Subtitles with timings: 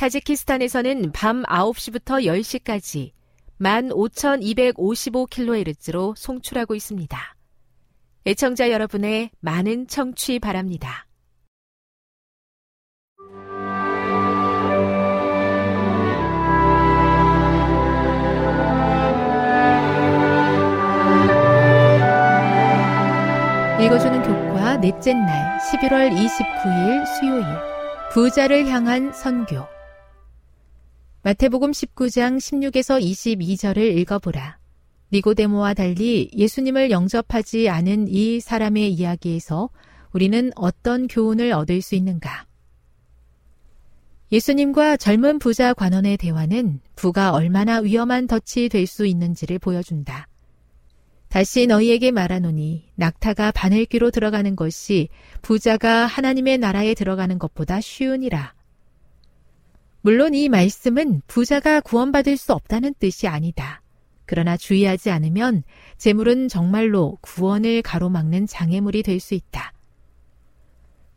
[0.00, 3.12] 타지키스탄에서는 밤 9시부터 10시까지
[3.60, 7.36] 15,255kHz로 송출하고 있습니다.
[8.24, 11.06] 애청자 여러분의 많은 청취 바랍니다.
[23.82, 27.44] 읽어주는 교과 넷째 날 11월 29일 수요일
[28.14, 29.68] 부자를 향한 선교
[31.22, 34.58] 마태복음 19장 16에서 22절을 읽어보라.
[35.12, 39.68] 니고데모와 달리 예수님을 영접하지 않은 이 사람의 이야기에서
[40.12, 42.46] 우리는 어떤 교훈을 얻을 수 있는가?
[44.32, 50.26] 예수님과 젊은 부자 관원의 대화는 부가 얼마나 위험한 덫이 될 수 있는지를 보여준다.
[51.28, 55.10] 다시 너희에게 말하노니 낙타가 바늘귀로 들어가는 것이
[55.42, 58.54] 부자가 하나님의 나라에 들어가는 것보다 쉬우니라.
[60.02, 63.82] 물론 이 말씀은 부자가 구원받을 수 없다는 뜻이 아니다.
[64.24, 65.62] 그러나 주의하지 않으면
[65.98, 69.72] 재물은 정말로 구원을 가로막는 장애물이 될 수 있다.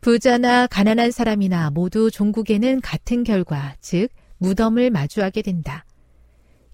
[0.00, 5.86] 부자나 가난한 사람이나 모두 종국에는 같은 결과, 즉, 무덤을 마주하게 된다.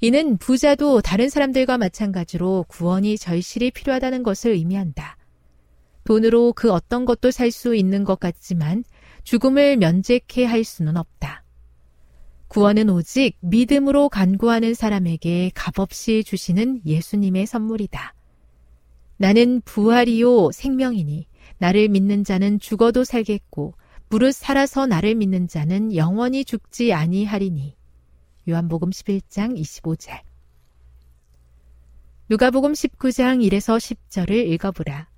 [0.00, 5.16] 이는 부자도 다른 사람들과 마찬가지로 구원이 절실히 필요하다는 것을 의미한다.
[6.04, 8.82] 돈으로 그 어떤 것도 살 수 있는 것 같지만
[9.22, 11.39] 죽음을 면제케 할 수는 없다.
[12.50, 18.12] 구원은 오직 믿음으로 간구하는 사람에게 값없이 주시는 예수님의 선물이다.
[19.18, 21.28] 나는 부활이요 생명이니
[21.58, 23.74] 나를 믿는 자는 죽어도 살겠고
[24.08, 27.76] 무릇 살아서 나를 믿는 자는 영원히 죽지 아니하리니.
[28.48, 30.18] 요한복음 11장 25절.
[32.30, 35.08] 누가복음 19장 1에서 10절을 읽어보라.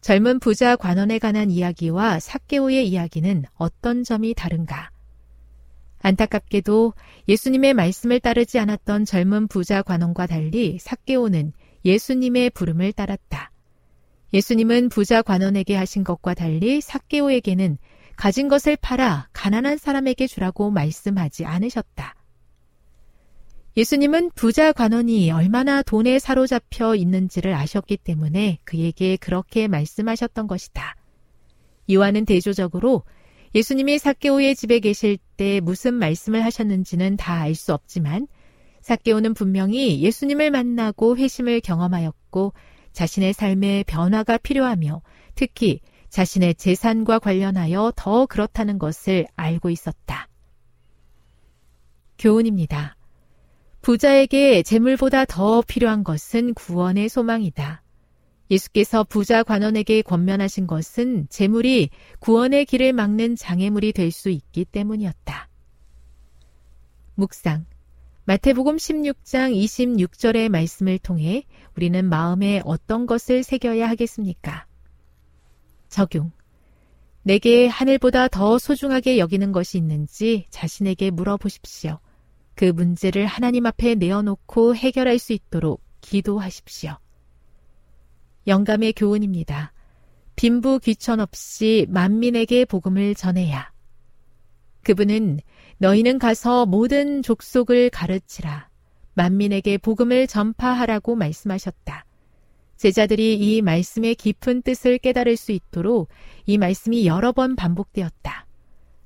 [0.00, 4.90] 젊은 부자 관원에 관한 이야기와 사케오의 이야기는 어떤 점이 다른가?
[6.00, 6.94] 안타깝게도
[7.28, 11.52] 예수님의 말씀을 따르지 않았던 젊은 부자 관원과 달리 사케오는
[11.84, 13.50] 예수님의 부름을 따랐다.
[14.32, 17.78] 예수님은 부자 관원에게 하신 것과 달리 사케오에게는
[18.16, 22.14] 가진 것을 팔아 가난한 사람에게 주라고 말씀하지 않으셨다.
[23.76, 30.96] 예수님은 부자 관원이 얼마나 돈에 사로잡혀 있는지를 아셨기 때문에 그에게 그렇게 말씀하셨던 것이다.
[31.86, 33.04] 이와는 대조적으로
[33.54, 38.26] 예수님이 사케오의 집에 계실 때 무슨 말씀을 하셨는지는 다 알 수 없지만
[38.82, 42.52] 사케오는 분명히 예수님을 만나고 회심을 경험하였고
[42.92, 45.02] 자신의 삶에 변화가 필요하며
[45.34, 50.28] 특히 자신의 재산과 관련하여 더 그렇다는 것을 알고 있었다.
[52.18, 52.96] 교훈입니다.
[53.82, 57.82] 부자에게 재물보다 더 필요한 것은 구원의 소망이다.
[58.50, 61.90] 예수께서 부자 관원에게 권면하신 것은 재물이
[62.20, 65.48] 구원의 길을 막는 장애물이 될 수 있기 때문이었다.
[67.14, 67.66] 묵상.
[68.24, 71.44] 마태복음 16장 26절의 말씀을 통해
[71.76, 74.66] 우리는 마음에 어떤 것을 새겨야 하겠습니까?
[75.88, 76.30] 적용.
[77.22, 81.98] 내게 하늘보다 더 소중하게 여기는 것이 있는지 자신에게 물어보십시오.
[82.54, 86.98] 그 문제를 하나님 앞에 내어놓고 해결할 수 있도록 기도하십시오.
[88.46, 89.72] 영감의 교훈입니다.
[90.36, 93.72] 빈부 귀천 없이 만민에게 복음을 전해야.
[94.84, 95.40] 그분은
[95.78, 98.68] 너희는 가서 모든 족속을 가르치라.
[99.14, 102.04] 만민에게 복음을 전파하라고 말씀하셨다.
[102.76, 106.08] 제자들이 이 말씀의 깊은 뜻을 깨달을 수 있도록
[106.46, 108.46] 이 말씀이 여러 번 반복되었다.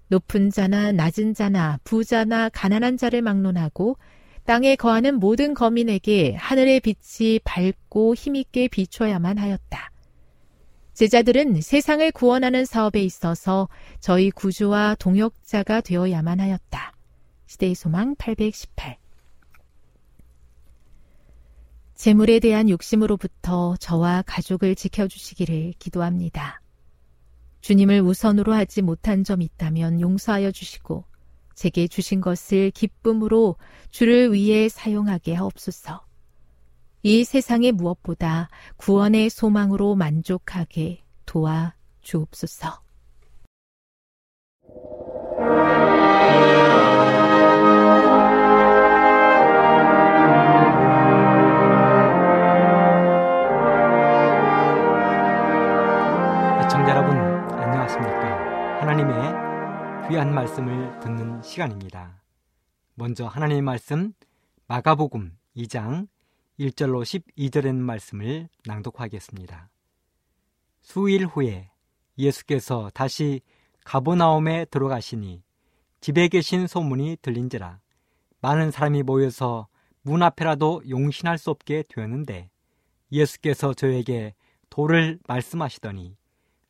[0.08, 3.96] 높은 자나 낮은 자나 부자나 가난한 자를 막론하고
[4.44, 9.90] 땅에 거하는 모든 거민에게 하늘의 빛이 밝고 힘있게 비춰야만 하였다.
[10.94, 13.68] 제자들은 세상을 구원하는 사업에 있어서
[14.00, 16.92] 저희 구주와 동역자가 되어야만 하였다.
[17.46, 18.98] 시대의 소망 818
[21.94, 26.60] 재물에 대한 욕심으로부터 저와 가족을 지켜주시기를 기도합니다.
[27.60, 31.04] 주님을 우선으로 하지 못한 점 있다면 용서하여 주시고
[31.54, 33.56] 제게 주신 것을 기쁨으로
[33.90, 36.04] 주를 위해 사용하게 하옵소서.
[37.02, 42.82] 이 세상의 무엇보다 구원의 소망으로 만족하게 도와 주옵소서.
[60.12, 62.20] 귀한 말씀을 듣는 시간입니다.
[62.96, 64.12] 먼저 하나님의 말씀
[64.66, 66.06] 마가복음 2장
[66.60, 69.70] 1절로 12절의 말씀을 낭독하겠습니다.
[70.82, 71.70] 수일 후에
[72.18, 73.40] 예수께서 다시
[73.86, 75.42] 가보나움에 들어가시니
[76.02, 77.80] 집에 계신 소문이 들린지라
[78.42, 79.66] 많은 사람이 모여서
[80.02, 82.50] 문 앞에라도 용신할 수 없게 되었는데
[83.10, 84.34] 예수께서 저에게
[84.68, 86.18] 돌을 말씀하시더니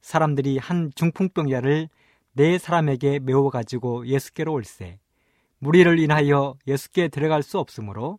[0.00, 1.88] 사람들이 한 중풍병자를
[2.34, 4.98] 네 사람에게 메워 가지고 예수께로 올세
[5.58, 8.18] 무리를 인하여 예수께 들어갈 수 없으므로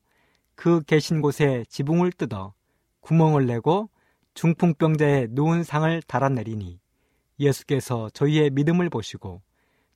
[0.56, 2.54] 그 계신 곳에 지붕을 뜯어
[3.02, 3.90] 구멍을 내고
[4.36, 6.80] 중풍병자의 누운 상을 달아내리니
[7.40, 9.42] 예수께서 저희의 믿음을 보시고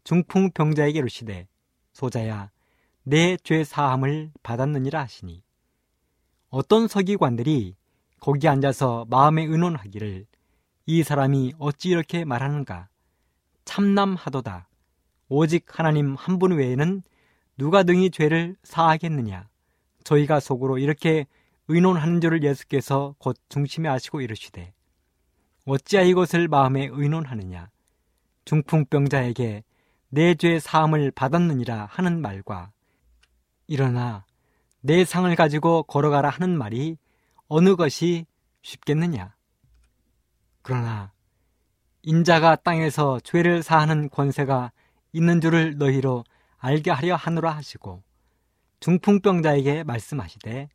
[0.03, 1.47] 중풍병자에게 이르시되
[1.93, 2.51] 소자야
[3.03, 5.41] 내 죄 사함을 받았느니라 하시니.
[6.49, 7.75] 어떤 서기관들이
[8.19, 10.25] 거기 앉아서 마음에 의논하기를
[10.87, 12.89] 이 사람이 어찌 이렇게 말하는가
[13.67, 14.67] 참남하도다.
[15.29, 17.03] 오직 하나님 한 분 외에는
[17.57, 19.47] 누가 등이 죄를 사하겠느냐.
[20.03, 21.25] 저희가 속으로 이렇게
[21.67, 24.73] 의논하는 줄을 예수께서 곧 중심에 아시고 이르시되
[25.65, 27.69] 어찌하 이것을 마음에 의논하느냐.
[28.45, 29.63] 중풍병자에게
[30.09, 32.71] 내 죄 사함을 받았느니라 하는 말과
[33.67, 34.25] 일어나
[34.79, 36.97] 내 상을 가지고 걸어가라 하는 말이
[37.49, 38.25] 어느 것이
[38.61, 39.35] 쉽겠느냐.
[40.61, 41.11] 그러나
[42.07, 44.71] 인자가 땅에서 죄를 사하는 권세가
[45.11, 46.23] 있는 줄을 너희로
[46.57, 48.01] 알게 하려 하노라 하시고
[48.79, 50.69] 중풍병자에게 말씀하시되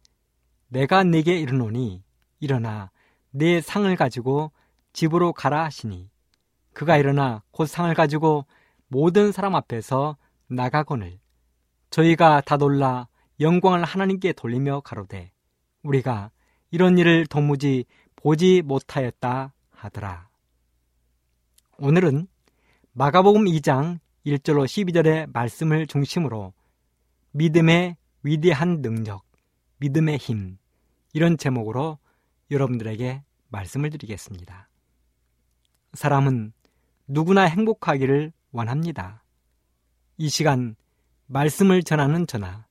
[0.69, 2.05] 내가 네게 이르노니
[2.39, 2.91] 일어나
[3.31, 4.53] 내 상을 가지고
[4.93, 6.11] 집으로 가라 하시니
[6.75, 8.45] 그가 일어나 곧 상을 가지고
[8.89, 10.19] 모든 사람 앞에서
[10.49, 11.19] 나가거늘
[11.89, 13.09] 저희가 다 놀라
[13.41, 15.33] 영광을 하나님께 돌리며 가로되
[15.83, 16.31] 우리가
[16.71, 20.32] 이런 일을 도무지 보지 못하였다 하더라.
[21.85, 22.29] 오늘은
[22.93, 26.53] 마가복음 2장 1절로 12절의 말씀을 중심으로
[27.33, 29.25] 믿음의 위대한 능력,
[29.79, 30.59] 믿음의 힘,
[31.13, 31.99] 이런 제목으로
[32.53, 34.69] 여러분들에게 말씀을 드리겠습니다.
[35.95, 36.53] 사람은
[37.09, 39.25] 누구나 행복하기를 원합니다.
[40.19, 40.77] 이 시간
[41.27, 42.65] 말씀을 전하는 전하,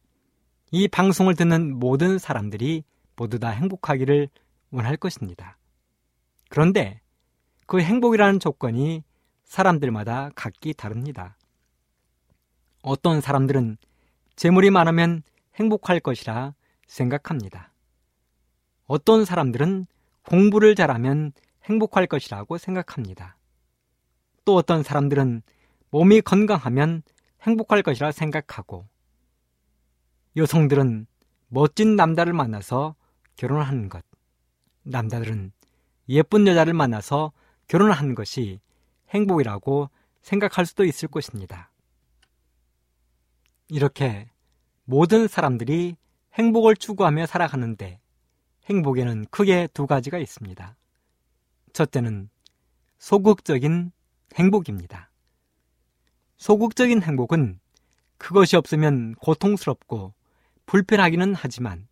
[0.72, 2.86] 이 방송을 듣는 모든 사람들이
[3.18, 4.30] 모두 다 행복하기를
[4.70, 5.58] 원할 것입니다.
[6.48, 7.01] 그런데
[7.72, 9.02] 그 행복이라는 조건이
[9.46, 11.38] 사람들마다 각기 다릅니다.
[12.82, 13.78] 어떤 사람들은
[14.36, 15.24] 재물이 많으면
[15.56, 16.54] 행복할 것이라
[16.86, 17.72] 생각합니다.
[18.88, 19.86] 어떤 사람들은
[20.28, 21.32] 공부를 잘하면
[21.64, 23.38] 행복할 것이라고 생각합니다.
[24.44, 25.42] 또 어떤 사람들은
[25.92, 27.04] 몸이 건강하면
[27.42, 28.86] 행복할 것이라 생각하고
[30.36, 31.08] 여성들은
[31.48, 32.96] 멋진 남자를 만나서
[33.38, 34.04] 결혼하는 것,
[34.84, 35.54] 남자들은
[36.10, 37.32] 예쁜 여자를 만나서
[37.72, 38.60] 결혼을 하는 것이
[39.12, 41.72] 행복이라고 생각할 수도 있을 것입니다.
[43.70, 44.30] 이렇게
[44.84, 45.96] 모든 사람들이
[46.34, 48.02] 행복을 추구하며 살아가는데
[48.66, 50.76] 행복에는 크게 두 가지가 있습니다.
[51.72, 52.30] 첫째는
[53.00, 53.94] 소극적인
[54.36, 55.10] 행복입니다.
[56.36, 57.62] 소극적인 행복은
[58.18, 60.14] 그것이 없으면 고통스럽고
[60.66, 61.88] 불편하기는 하지만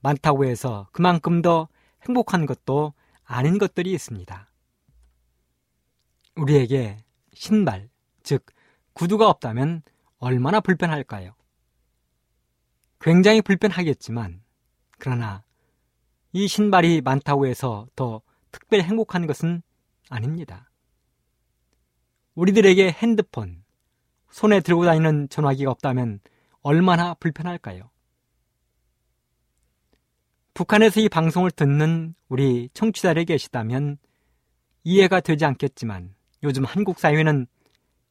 [0.00, 1.68] 많다고 해서 그만큼 더
[2.08, 4.51] 행복한 것도 아닌 것들이 있습니다.
[6.36, 7.88] 우리에게 신발,
[8.22, 8.46] 즉,
[8.94, 9.82] 구두가 없다면
[10.18, 11.34] 얼마나 불편할까요?
[13.00, 14.42] 굉장히 불편하겠지만,
[14.98, 15.42] 그러나
[16.32, 19.62] 이 신발이 많다고 해서 더 특별히 행복한 것은
[20.08, 20.70] 아닙니다.
[22.34, 23.64] 우리들에게 핸드폰,
[24.30, 26.20] 손에 들고 다니는 전화기가 없다면
[26.62, 27.90] 얼마나 불편할까요?
[30.54, 33.98] 북한에서 이 방송을 듣는 우리 청취자들이 계시다면
[34.84, 37.46] 이해가 되지 않겠지만 요즘 한국 사회는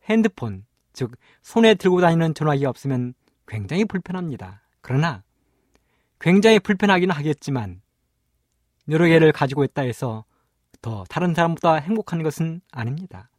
[0.05, 1.11] 핸드폰, 즉
[1.41, 3.13] 손에 들고 다니는 전화기가 없으면
[3.47, 4.61] 굉장히 불편합니다.
[4.81, 5.23] 그러나
[6.19, 7.81] 굉장히 불편하기는 하겠지만
[8.89, 10.25] 여러 개를 가지고 있다 해서
[10.81, 13.29] 더 다른 사람보다 행복한 것은 아닙니다.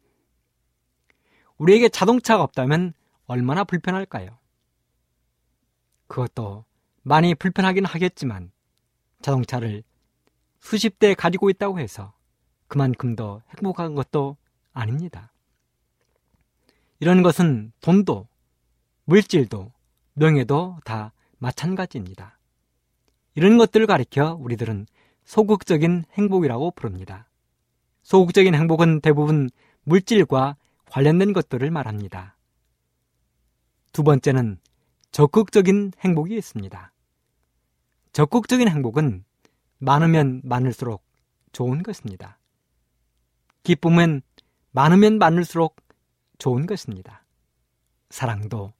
[1.57, 2.93] 우리에게 자동차가 없다면
[3.25, 4.37] 얼마나 불편할까요?
[6.07, 6.65] 그것도
[7.01, 8.51] 많이 불편하긴 하겠지만
[9.21, 9.83] 자동차를
[10.59, 12.13] 수십 대 가지고 있다고 해서
[12.67, 14.37] 그만큼 더 행복한 것도
[14.73, 15.31] 아닙니다.
[16.99, 18.27] 이런 것은 돈도,
[19.05, 19.71] 물질도,
[20.13, 22.37] 명예도 다 마찬가지입니다.
[23.35, 24.85] 이런 것들을 가리켜 우리들은
[25.25, 27.27] 소극적인 행복이라고 부릅니다.
[28.03, 29.49] 소극적인 행복은 대부분
[29.83, 32.35] 물질과 관련된 것들을 말합니다.
[33.91, 34.59] 두 번째는
[35.11, 36.91] 적극적인 행복이 있습니다.
[38.11, 39.23] 적극적인 행복은
[39.79, 41.03] 많으면 많을수록
[41.51, 42.37] 좋은 것입니다.
[43.63, 44.21] 기쁨은
[44.73, 45.75] 많으면 많을수록
[46.39, 47.23] 좋은 것입니다.
[48.09, 48.73] 사랑도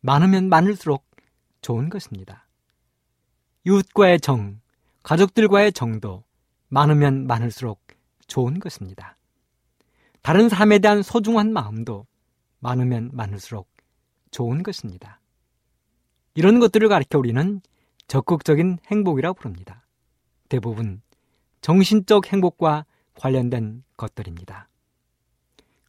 [0.00, 1.04] 많으면 많을수록
[1.62, 2.46] 좋은 것입니다.
[3.64, 4.60] 이웃과의 정,
[5.02, 6.22] 가족들과의 정도
[6.68, 7.80] 많으면 많을수록
[8.26, 9.16] 좋은 것입니다.
[10.20, 12.06] 다른 사람에 대한 소중한 마음도
[12.58, 13.68] 많으면 많을수록
[14.30, 15.18] 좋은 것입니다.
[16.34, 17.62] 이런 것들을 가리켜 우리는
[18.06, 19.86] 적극적인 행복이라고 부릅니다.
[20.50, 21.00] 대부분
[21.62, 24.68] 정신적 행복과 관련된 것들입니다.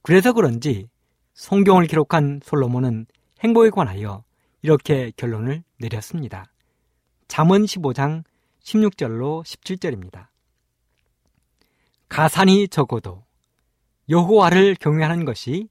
[0.02, 0.90] 그래서 그런지
[1.34, 3.06] 성경을 기록한 솔로몬은
[3.42, 4.24] 행복에 관하여
[4.62, 6.46] 이렇게 결론을 내렸습니다.
[7.28, 8.24] 잠언 15장
[8.64, 10.28] 16절로 17절입니다.
[12.10, 13.24] 가산이 적어도
[14.10, 15.70] 여호와를 경외하는 것이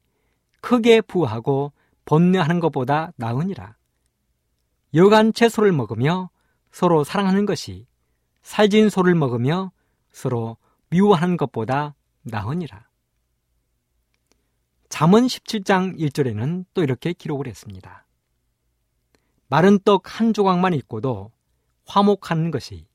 [0.61, 1.73] 크게 부하고
[2.05, 3.77] 번뇌하는 것보다 나으니라.
[4.95, 6.31] 여간 채소를 먹으며
[6.71, 7.87] 서로 사랑하는 것이
[8.43, 9.73] 살진 소를 먹으며
[10.11, 10.57] 서로
[10.91, 12.88] 미워하는 것보다 나으니라.
[14.89, 18.07] 잠언 17장 1절에는 또 이렇게 기록을 했습니다.
[19.49, 21.31] 마른 떡 한 조각만 있고도
[21.87, 22.87] 화목하는 것이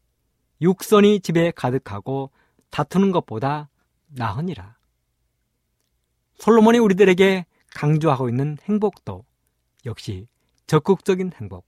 [0.62, 2.32] 육선이 집에 가득하고
[2.70, 3.70] 다투는 것보다
[4.08, 4.78] 나으니라.
[6.36, 9.26] 솔로몬이 우리들에게 강조하고 있는 행복도
[9.86, 10.28] 역시
[10.68, 11.66] 적극적인 행복,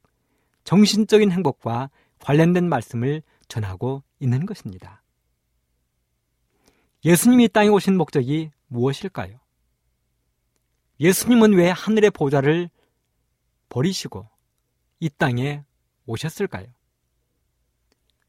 [0.63, 1.89] 정신적인 행복과
[2.20, 5.03] 관련된 말씀을 전하고 있는 것입니다.
[7.03, 9.45] 예수님이 땅에 오신 목적이 무엇일까요?
[11.00, 12.70] 예수님은 왜 하늘의 보좌를
[13.70, 14.30] 버리시고
[15.00, 15.64] 이 땅에
[16.06, 16.68] 오셨을까요?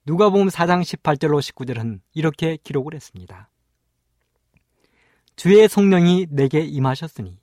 [0.04, 3.50] 누가복음 4장 18절로 19절은 이렇게 기록을 했습니다.
[5.37, 7.38] 주의 성령이 내게 임하셨으니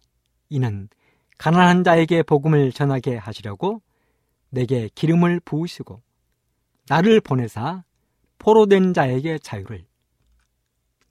[0.49, 0.89] 이는
[1.37, 3.81] 가난한 자에게 복음을 전하게 하시려고
[4.49, 6.01] 내게 기름을 부으시고
[6.87, 7.83] 나를 보내사
[8.39, 9.85] 포로된 자에게 자유를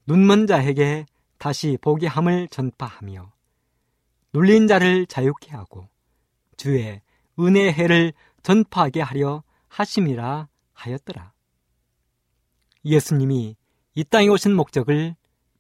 [0.07, 1.07] 눈먼 자에게
[1.38, 3.33] 다시 보게 함을 전파하며
[4.34, 5.88] 눌린 자를 자유케 하고
[6.56, 7.00] 주의
[7.38, 8.12] 은혜의 해를
[8.42, 11.32] 전파하게 하려 하심이라 하였더라.
[12.84, 13.56] 예수님이
[13.94, 15.14] 이 땅에 오신 목적을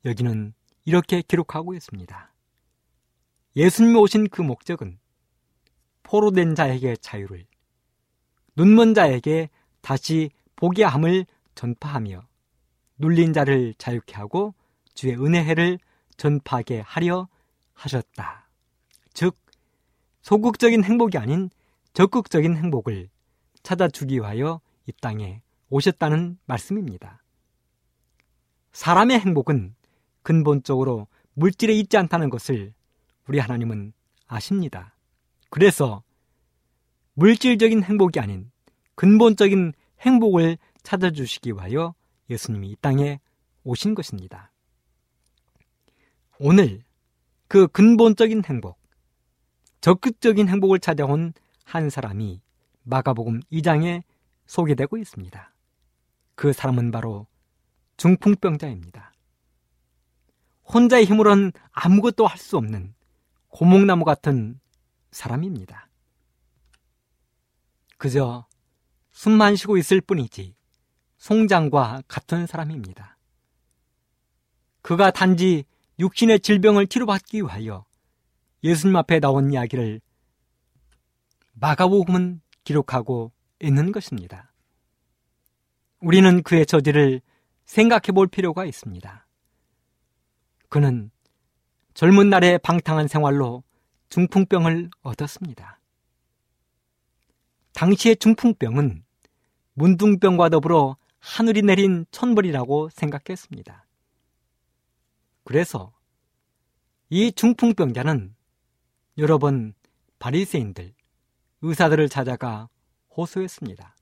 [0.04, 2.32] 여기는 이렇게 기록하고 있습니다.
[3.56, 4.98] 예수님이 오신 그 목적은
[6.02, 7.46] 포로된 자에게 자유를,
[8.56, 9.50] 눈먼 자에게
[9.80, 12.26] 다시 보게 함을 전파하며
[12.98, 14.54] 눌린 자를 자유케 하고
[14.94, 15.78] 주의 은혜를
[16.16, 17.28] 전파하게 하려
[17.74, 18.41] 하셨다.
[19.12, 19.36] 즉,
[20.22, 21.50] 소극적인 행복이 아닌
[21.94, 23.08] 적극적인 행복을
[23.62, 27.22] 찾아주기 위하여 이 땅에 오셨다는 말씀입니다.
[28.72, 29.74] 사람의 행복은
[30.22, 32.72] 근본적으로 물질에 있지 않다는 것을
[33.26, 33.92] 우리 하나님은
[34.26, 34.94] 아십니다.
[35.50, 36.02] 그래서
[37.14, 38.50] 물질적인 행복이 아닌
[38.94, 41.94] 근본적인 행복을 찾아주시기 위하여
[42.30, 43.20] 예수님이 이 땅에
[43.64, 44.50] 오신 것입니다.
[46.38, 46.82] 오늘
[47.48, 48.78] 그 근본적인 행복,
[49.82, 51.34] 적극적인 행복을 찾아온
[51.64, 52.40] 한 사람이
[52.84, 54.04] 마가복음 2장에
[54.46, 55.52] 소개되고 있습니다.
[56.36, 57.26] 그 사람은 바로
[57.96, 59.12] 중풍병자입니다.
[60.72, 62.94] 혼자의 힘으로는 아무것도 할 수 없는
[63.48, 64.60] 고목나무 같은
[65.10, 65.88] 사람입니다.
[67.98, 68.46] 그저
[69.10, 70.54] 숨만 쉬고 있을 뿐이지
[71.18, 73.18] 송장과 같은 사람입니다.
[74.80, 75.64] 그가 단지
[75.98, 77.84] 육신의 질병을 치료받기 위하여
[78.64, 80.00] 예수님 앞에 나온 이야기를
[81.54, 84.52] 마가복음은 기록하고 있는 것입니다.
[86.00, 87.20] 우리는 그의 저지를
[87.64, 89.26] 생각해 볼 필요가 있습니다.
[90.68, 91.10] 그는
[91.94, 93.62] 젊은 날의 방탕한 생활로
[94.08, 95.80] 중풍병을 얻었습니다.
[97.74, 99.04] 당시의 중풍병은
[99.74, 103.86] 문둥병과 더불어 하늘이 내린 천벌이라고 생각했습니다.
[105.44, 105.92] 그래서
[107.10, 108.34] 이 중풍병자는
[109.18, 109.74] 여러 번
[110.18, 110.94] 바리새인들,
[111.60, 112.68] 의사들을 찾아가
[113.16, 113.94] 호소했습니다.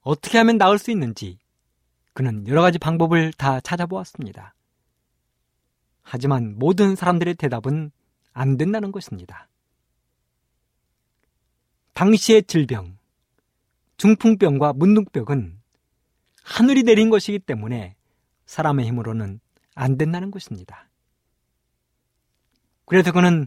[0.00, 1.38] 어떻게 하면 나을 수 있는지
[2.12, 4.54] 그는 여러 가지 방법을 다 찾아보았습니다.
[6.02, 7.92] 하지만 모든 사람들의 대답은
[8.32, 9.48] 안 된다는 것입니다.
[11.94, 12.96] 당시의 질병,
[13.98, 15.60] 중풍병과 문둥병은
[16.42, 17.94] 하늘이 내린 것이기 때문에
[18.46, 19.40] 사람의 힘으로는
[19.74, 20.88] 안 된다는 것입니다.
[22.86, 23.46] 그래서 그는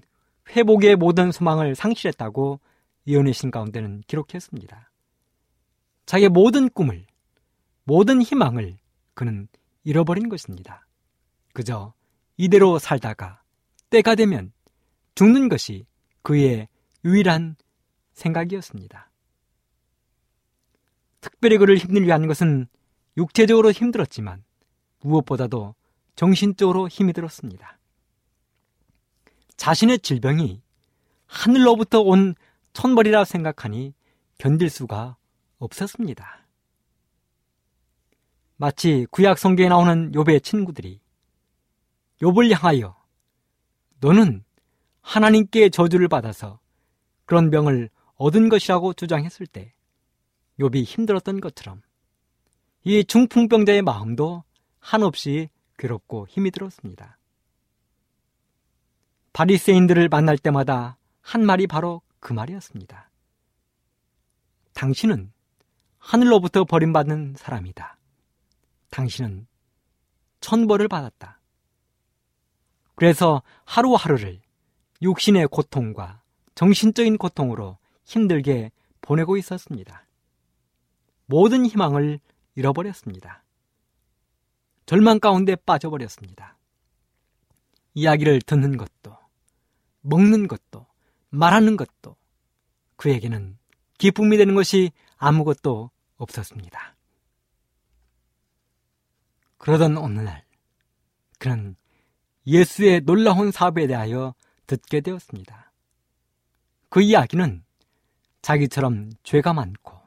[0.49, 2.59] 회복의 모든 소망을 상실했다고
[3.07, 4.91] 예언의 신 가운데는 기록했습니다.
[6.05, 7.05] 자기의 모든 꿈을,
[7.83, 8.77] 모든 희망을
[9.13, 9.47] 그는
[9.83, 10.87] 잃어버린 것입니다.
[11.53, 11.93] 그저
[12.37, 13.41] 이대로 살다가
[13.89, 14.51] 때가 되면
[15.15, 15.85] 죽는 것이
[16.21, 16.67] 그의
[17.05, 17.55] 유일한
[18.13, 19.11] 생각이었습니다.
[21.21, 22.67] 특별히 그를 힘들게 하는 것은
[23.17, 24.43] 육체적으로 힘들었지만
[25.01, 25.75] 무엇보다도
[26.15, 27.77] 정신적으로 힘이 들었습니다.
[29.57, 30.61] 자신의 질병이
[31.25, 32.35] 하늘로부터 온
[32.73, 33.93] 천벌이라 생각하니
[34.37, 35.17] 견딜 수가
[35.57, 36.47] 없었습니다.
[38.57, 40.99] 마치 구약 성경에 나오는 욥의 친구들이
[42.21, 42.95] 욥을 향하여
[43.99, 44.43] 너는
[45.01, 46.59] 하나님께 저주를 받아서
[47.25, 49.73] 그런 병을 얻은 것이라고 주장했을 때
[50.59, 51.81] 욥이 힘들었던 것처럼
[52.83, 54.43] 이 중풍병자의 마음도
[54.79, 57.17] 한없이 괴롭고 힘이 들었습니다.
[59.33, 63.09] 바리새인들을 만날 때마다 한 말이 바로 그 말이었습니다.
[64.73, 65.31] 당신은
[65.97, 67.97] 하늘로부터 버림받은 사람이다.
[68.91, 69.47] 당신은
[70.39, 71.39] 천벌을 받았다.
[72.95, 74.41] 그래서 하루하루를
[75.01, 76.21] 육신의 고통과
[76.55, 80.05] 정신적인 고통으로 힘들게 보내고 있었습니다.
[81.25, 82.19] 모든 희망을
[82.55, 83.43] 잃어버렸습니다.
[84.85, 86.57] 절망 가운데 빠져버렸습니다.
[87.93, 89.17] 이야기를 듣는 것도,
[90.03, 90.85] 먹는 것도,
[91.29, 92.15] 말하는 것도
[92.95, 93.57] 그에게는
[93.97, 96.95] 기쁨이 되는 것이 아무것도 없었습니다.
[99.57, 100.45] 그러던 어느 날,
[101.39, 101.75] 그는
[102.45, 104.35] 예수의 놀라운 사업에 대하여
[104.67, 105.71] 듣게 되었습니다.
[106.89, 107.63] 그 이야기는
[108.41, 109.99] 자기처럼 죄가 많고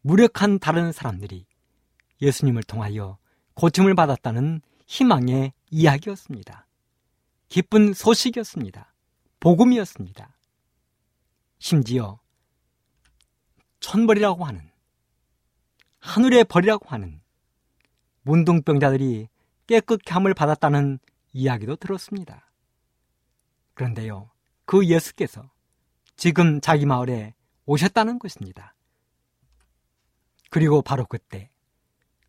[0.00, 1.46] 무력한 다른 사람들이
[2.22, 3.18] 예수님을 통하여
[3.54, 6.66] 고침을 받았다는 희망의 이야기였습니다.
[7.50, 8.94] 기쁜 소식이었습니다.
[9.40, 10.38] 복음이었습니다.
[11.58, 12.20] 심지어
[13.80, 14.70] 천벌이라고 하는
[15.98, 17.20] 하늘의 벌이라고 하는
[18.22, 19.28] 문둥병자들이
[19.66, 21.00] 깨끗게 함을 받았다는
[21.32, 22.48] 이야기도 들었습니다.
[23.74, 24.30] 그런데요,
[24.64, 25.50] 그 예수께서
[26.14, 27.34] 지금 자기 마을에
[27.66, 28.76] 오셨다는 것입니다.
[30.50, 31.50] 그리고 바로 그때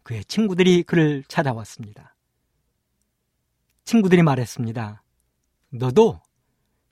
[0.02, 2.16] 그의 친구들이 그를 찾아왔습니다.
[3.84, 5.01] 친구들이 말했습니다.
[5.72, 6.22] 너도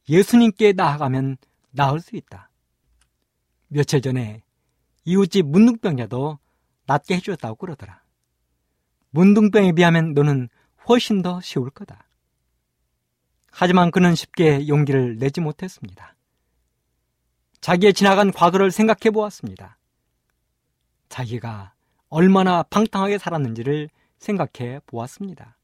[0.08, 1.38] 예수님께 나아가면
[1.72, 2.50] 나을 수 있다.
[3.68, 4.42] 며칠 전에
[5.06, 6.40] 이웃집 문둥병자도
[6.86, 8.02] 낫게 해주었다고 그러더라.
[9.12, 10.50] 문둥병에 비하면 너는
[10.88, 12.08] 훨씬 더 쉬울 거다.
[13.52, 16.16] 하지만 그는 쉽게 용기를 내지 못했습니다.
[17.62, 19.78] 자기의 지나간 과거를 생각해 보았습니다.
[21.10, 21.74] 자기가
[22.08, 25.58] 얼마나 방탕하게 살았는지를 생각해 보았습니다.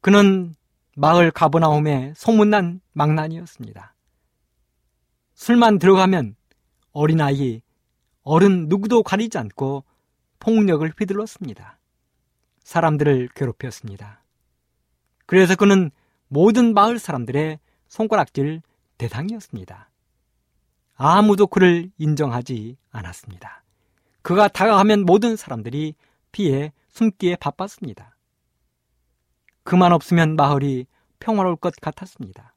[0.00, 0.54] 그는
[0.98, 3.94] 마을 가버나움의 소문난 망난이었습니다.
[5.34, 6.36] 술만 들어가면
[6.92, 7.60] 어린아이,
[8.22, 9.84] 어른 누구도 가리지 않고
[10.38, 11.78] 폭력을 휘둘렀습니다.
[12.60, 14.22] 사람들을 괴롭혔습니다.
[15.26, 15.90] 그래서 그는
[16.28, 18.62] 모든 마을 사람들의 손가락질
[18.96, 19.90] 대상이었습니다.
[20.94, 23.62] 아무도 그를 인정하지 않았습니다.
[24.22, 25.94] 그가 다가가면 모든 사람들이
[26.32, 28.15] 피해 숨기에 바빴습니다.
[29.66, 30.86] 그만 없으면 마을이
[31.18, 32.54] 평화로울 것 같았습니다.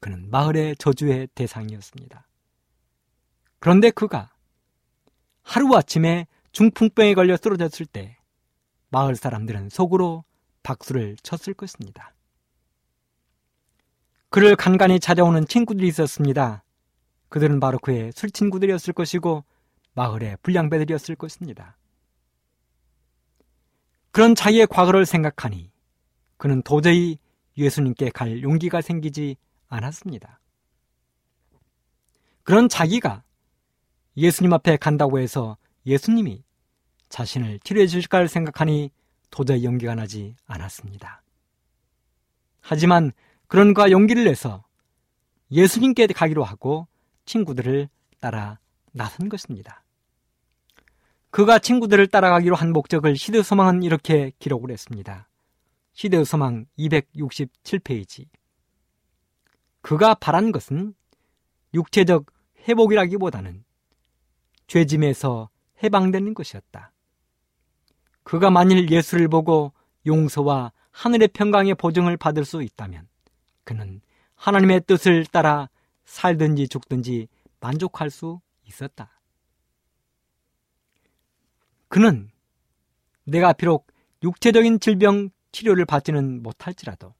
[0.00, 2.26] 그는 마을의 저주의 대상이었습니다.
[3.58, 4.32] 그런데 그가
[5.42, 8.16] 하루아침에 중풍병에 걸려 쓰러졌을 때
[8.88, 10.24] 마을 사람들은 속으로
[10.62, 12.14] 박수를 쳤을 것입니다.
[14.30, 16.64] 그를 간간히 찾아오는 친구들이 있었습니다.
[17.28, 19.44] 그들은 바로 그의 술친구들이었을 것이고
[19.92, 21.76] 마을의 불량배들이었을 것입니다.
[24.12, 25.71] 그런 자기의 과거를 생각하니
[26.42, 27.18] 그는 도저히
[27.56, 29.36] 예수님께 갈 용기가 생기지
[29.68, 30.40] 않았습니다.
[32.42, 33.22] 그런 자기가
[34.16, 36.42] 예수님 앞에 간다고 해서 예수님이
[37.10, 38.90] 자신을 치료해 주실까를 생각하니
[39.30, 41.22] 도저히 용기가 나지 않았습니다.
[42.60, 43.12] 하지만
[43.46, 44.64] 그런가 용기를 내서
[45.52, 46.88] 예수님께 가기로 하고
[47.24, 48.58] 친구들을 따라
[48.90, 49.84] 나선 것입니다.
[51.30, 55.28] 그가 친구들을 따라가기로 한 목적을 시드 소망은 이렇게 기록을 했습니다.
[55.92, 58.26] 시드 소망 267페이지.
[59.80, 60.94] 그가 바란 것은
[61.74, 62.26] 육체적
[62.68, 63.64] 회복이라기보다는
[64.66, 65.50] 죄짐에서
[65.82, 66.92] 해방되는 것이었다.
[68.22, 69.72] 그가 만일 예수를 보고
[70.06, 73.08] 용서와 하늘의 평강의 보증을 받을 수 있다면
[73.64, 74.00] 그는
[74.34, 75.68] 하나님의 뜻을 따라
[76.04, 77.28] 살든지 죽든지
[77.60, 79.20] 만족할 수 있었다.
[81.88, 82.30] 그는
[83.24, 83.86] 내가 비록
[84.22, 87.14] 육체적인 질병 치료를 받지는 못할지라도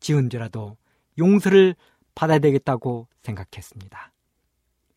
[0.00, 0.76] 지은 죄라도
[1.18, 1.74] 용서를
[2.14, 4.12] 받아야 되겠다고 생각했습니다.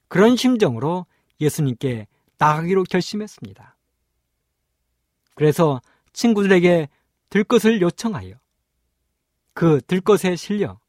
[0.07, 1.05] 그런 심정으로
[1.41, 3.77] 예수님께 나가기로 결심했습니다.
[5.35, 5.81] 그래서
[6.13, 6.89] 친구들에게
[7.29, 8.35] 들것을 요청하여
[9.53, 10.79] 그 들것에 실려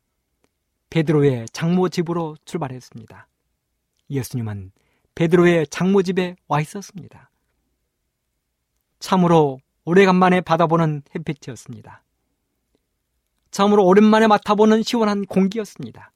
[0.91, 3.29] 베드로의 장모 집으로 출발했습니다.
[4.11, 4.73] 예수님은
[5.15, 7.31] 베드로의 장모 집에 와 있었습니다.
[8.99, 12.03] 참으로 오래간만에 받아보는 햇빛이었습니다.
[13.51, 16.13] 참으로 오랜만에 맡아보는 시원한 공기였습니다.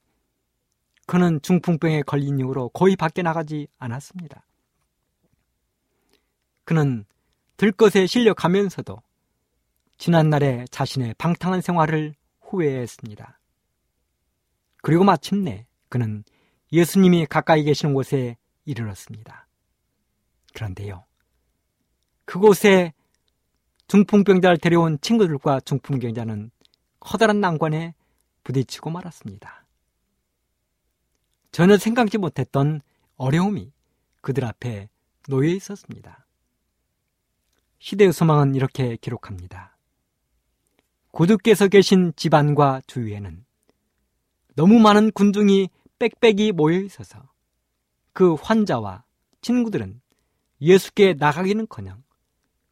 [1.05, 4.45] 그는 중풍병에 걸린 이후로 거의 밖에 나가지 않았습니다.
[6.63, 7.05] 그는
[7.57, 9.01] 들것에 실려 가면서도
[9.97, 13.39] 지난날에 자신의 방탕한 생활을 후회했습니다.
[14.81, 16.23] 그리고 마침내 그는
[16.71, 19.47] 예수님이 가까이 계시는 곳에 이르렀습니다.
[20.53, 21.03] 그런데요.
[22.25, 22.93] 그곳에
[23.87, 26.51] 중풍병자를 데려온 친구들과 중풍병자는
[26.99, 27.93] 커다란 난관에
[28.43, 29.65] 부딪히고 말았습니다.
[31.51, 32.81] 전혀 생각지 못했던
[33.15, 33.71] 어려움이
[34.21, 34.89] 그들 앞에
[35.29, 36.25] 놓여 있었습니다.
[37.79, 39.77] 시대의 소망은 이렇게 기록합니다.
[41.11, 43.45] 고두께서 계신 집안과 주위에는
[44.55, 45.69] 너무 많은 군중이
[45.99, 47.29] 빽빽이 모여 있어서
[48.13, 49.03] 그 환자와
[49.41, 50.01] 친구들은
[50.61, 52.04] 예수께 나가기는커녕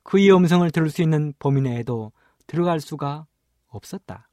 [0.04, 2.12] 그의 음성을 들을 수 있는 범위 내에도
[2.48, 3.26] 들어갈 수가
[3.68, 4.30] 없었다.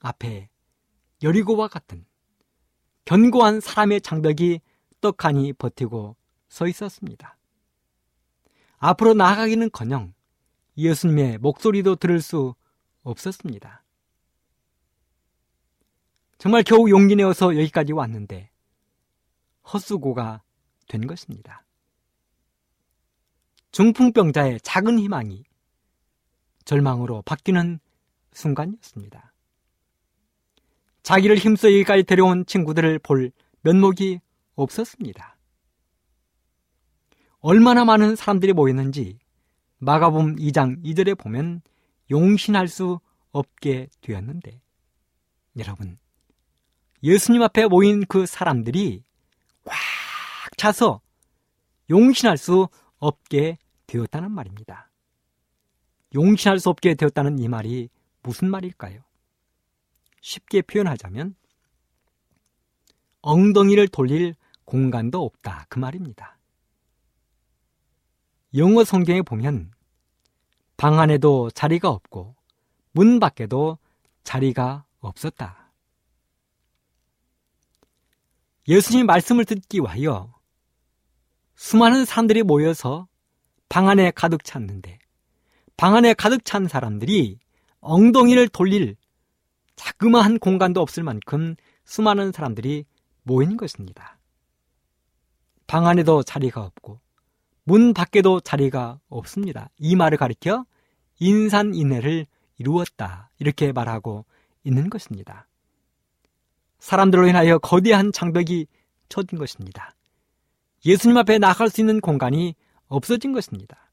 [0.00, 0.48] 앞에
[1.22, 2.04] 여리고와 같은
[3.04, 4.60] 견고한 사람의 장벽이
[5.00, 6.16] 떡하니 버티고
[6.48, 7.36] 서 있었습니다.
[8.78, 10.14] 앞으로 나아가기는 커녕
[10.76, 12.54] 예수님의 목소리도 들을 수
[13.02, 13.82] 없었습니다.
[16.38, 18.50] 정말 겨우 용기 내어서 여기까지 왔는데
[19.72, 20.42] 헛수고가
[20.88, 21.65] 된 것입니다.
[23.76, 25.44] 중풍병자의 작은 희망이
[26.64, 27.78] 절망으로 바뀌는
[28.32, 29.34] 순간이었습니다.
[31.02, 34.20] 자기를 힘써 여기까지 데려온 친구들을 볼 면목이
[34.54, 35.36] 없었습니다.
[37.40, 39.18] 얼마나 많은 사람들이 모였는지
[39.76, 41.60] 마가봄 2장 2절에 보면
[42.10, 42.98] 용신할 수
[43.30, 44.62] 없게 되었는데
[45.58, 45.98] 여러분
[47.02, 49.02] 예수님 앞에 모인 그 사람들이
[49.64, 49.76] 꽉
[50.56, 51.02] 차서
[51.90, 54.90] 용신할 수 없게 되었다는 말입니다.
[56.14, 57.88] 용신할 수 없게 되었다는 이 말이
[58.22, 59.02] 무슨 말일까요?
[60.20, 61.34] 쉽게 표현하자면
[63.22, 66.38] 엉덩이를 돌릴 공간도 없다 그 말입니다.
[68.54, 69.72] 영어 성경에 보면
[70.76, 72.34] 방 안에도 자리가 없고
[72.92, 73.78] 문 밖에도
[74.24, 75.72] 자리가 없었다.
[78.68, 80.34] 예수님 말씀을 듣기 위하여
[81.54, 83.06] 수많은 사람들이 모여서
[83.68, 84.98] 방 안에 가득 찼는데
[85.76, 87.38] 방 안에 가득 찬 사람들이
[87.80, 88.96] 엉덩이를 돌릴
[89.76, 92.84] 자그마한 공간도 없을 만큼 수많은 사람들이
[93.22, 94.18] 모인 것입니다.
[95.66, 97.00] 방 안에도 자리가 없고
[97.64, 99.68] 문 밖에도 자리가 없습니다.
[99.78, 100.64] 이 말을 가리켜
[101.18, 102.26] 인산인해를
[102.58, 103.30] 이루었다.
[103.38, 104.24] 이렇게 말하고
[104.64, 105.46] 있는 것입니다.
[106.78, 108.66] 사람들로 인하여 거대한 장벽이
[109.08, 109.94] 쳐진 것입니다.
[110.84, 112.54] 예수님 앞에 나갈 수 있는 공간이
[112.88, 113.90] 없어진 것입니다.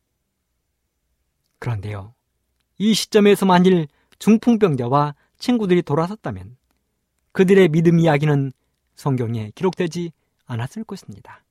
[1.60, 2.14] 그런데요,
[2.78, 3.88] 이 시점에서 만일
[4.20, 6.58] 중풍병자와 친구들이 돌아섰다면
[7.32, 8.52] 그들의 믿음 이야기는
[8.96, 10.12] 성경에 기록되지
[10.46, 11.44] 않았을 것입니다.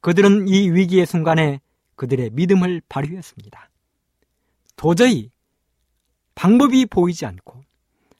[0.00, 1.60] 그들은 이 위기의 순간에
[1.94, 3.70] 그들의 믿음을 발휘했습니다.
[4.76, 5.30] 도저히
[6.34, 7.62] 방법이 보이지 않고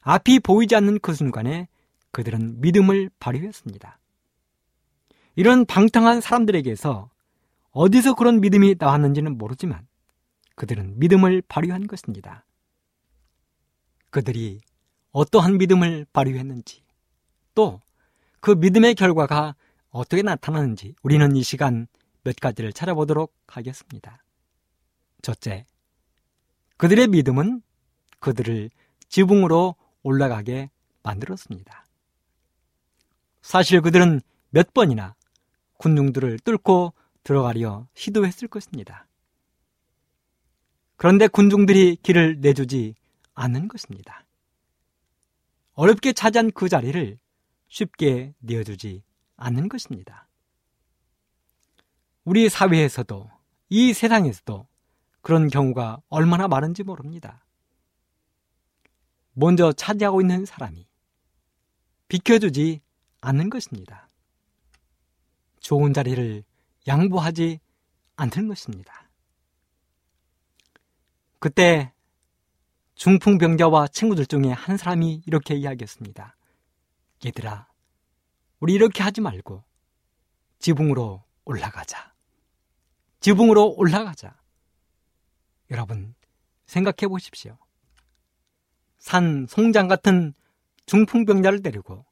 [0.00, 1.68] 앞이 보이지 않는 그 순간에
[2.12, 3.98] 그들은 믿음을 발휘했습니다.
[5.34, 7.10] 이런 방탕한 사람들에게서
[7.72, 9.86] 어디서 그런 믿음이 나왔는지는 모르지만
[10.56, 12.44] 그들은 믿음을 발휘한 것입니다.
[14.10, 14.60] 그들이
[15.12, 16.82] 어떠한 믿음을 발휘했는지
[17.54, 17.80] 또
[18.42, 19.54] 그 믿음의 결과가
[19.90, 21.86] 어떻게 나타나는지 우리는 이 시간
[22.24, 24.24] 몇 가지를 찾아보도록 하겠습니다.
[25.22, 25.64] 첫째,
[26.76, 27.62] 그들의 믿음은
[28.18, 28.68] 그들을
[29.08, 30.70] 지붕으로 올라가게
[31.04, 31.86] 만들었습니다.
[33.42, 35.14] 사실 그들은 몇 번이나
[35.74, 39.06] 군중들을 뚫고 들어가려 시도했을 것입니다.
[40.96, 42.94] 그런데 군중들이 길을 내주지
[43.34, 44.24] 않는 것입니다.
[45.74, 47.18] 어렵게 차지한 그 자리를
[47.68, 49.02] 쉽게 내어주지
[49.36, 50.28] 않는 것입니다.
[52.24, 53.30] 우리 사회에서도
[53.70, 54.68] 이 세상에서도
[55.22, 57.44] 그런 경우가 얼마나 많은지 모릅니다.
[59.32, 60.86] 먼저 차지하고 있는 사람이
[62.08, 62.82] 비켜주지
[63.22, 64.08] 않는 것입니다.
[65.60, 66.44] 좋은 자리를
[66.86, 67.60] 양보하지
[68.16, 69.08] 않는 것입니다.
[71.38, 71.92] 그때
[72.94, 76.36] 중풍병자와 친구들 중에 한 사람이 이렇게 이야기했습니다.
[77.24, 77.68] 얘들아,
[78.60, 79.64] 우리 이렇게 하지 말고
[80.58, 82.14] 지붕으로 올라가자.
[83.20, 84.40] 지붕으로 올라가자.
[85.70, 86.14] 여러분,
[86.66, 87.58] 생각해 보십시오.
[88.98, 90.32] 산 송장 같은
[90.86, 92.04] 중풍병자를 데리고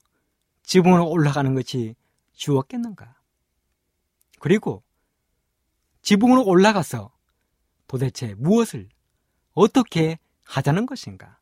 [0.64, 1.94] 지붕으로 올라가는 것이
[2.32, 3.19] 쉬웠겠는가?
[4.40, 4.82] 그리고
[6.02, 7.12] 지붕으로 올라가서
[7.86, 8.88] 도대체 무엇을
[9.52, 11.38] 어떻게 하자는 것인가?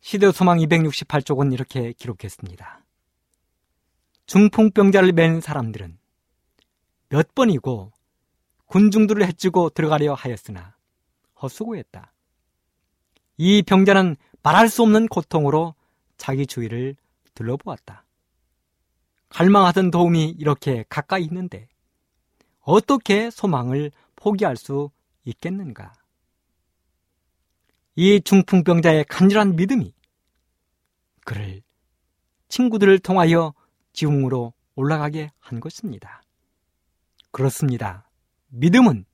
[0.00, 2.84] 시대 소망 268쪽은 이렇게 기록했습니다.
[4.26, 5.98] 중풍병자를 맨 사람들은
[7.10, 7.92] 몇 번이고
[8.66, 10.76] 군중들을 해치고 들어가려 하였으나
[11.40, 12.12] 헛수고했다.
[13.36, 15.74] 이 병자는 말할 수 없는 고통으로
[16.16, 16.96] 자기 주위를
[17.34, 18.04] 둘러보았다.
[19.30, 21.68] 갈망하던 도움이 이렇게 가까이 있는데
[22.60, 24.90] 어떻게 소망을 포기할 수
[25.24, 25.92] 있겠는가?
[27.96, 29.92] 이 중풍병자의 간절한 믿음이
[31.24, 31.62] 그를
[32.48, 33.54] 친구들을 통하여
[33.92, 36.22] 지붕으로 올라가게 한 것입니다.
[37.30, 38.08] 그렇습니다.
[38.48, 39.04] 믿음은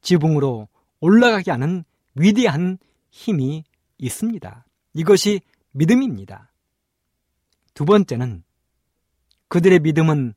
[0.00, 0.68] 지붕으로
[1.00, 2.78] 올라가게 하는 위대한
[3.10, 3.64] 힘이
[3.98, 4.64] 있습니다.
[4.94, 5.40] 이것이
[5.72, 6.50] 믿음입니다.
[7.74, 8.42] 두 번째는
[9.48, 10.34] 그들의 믿음은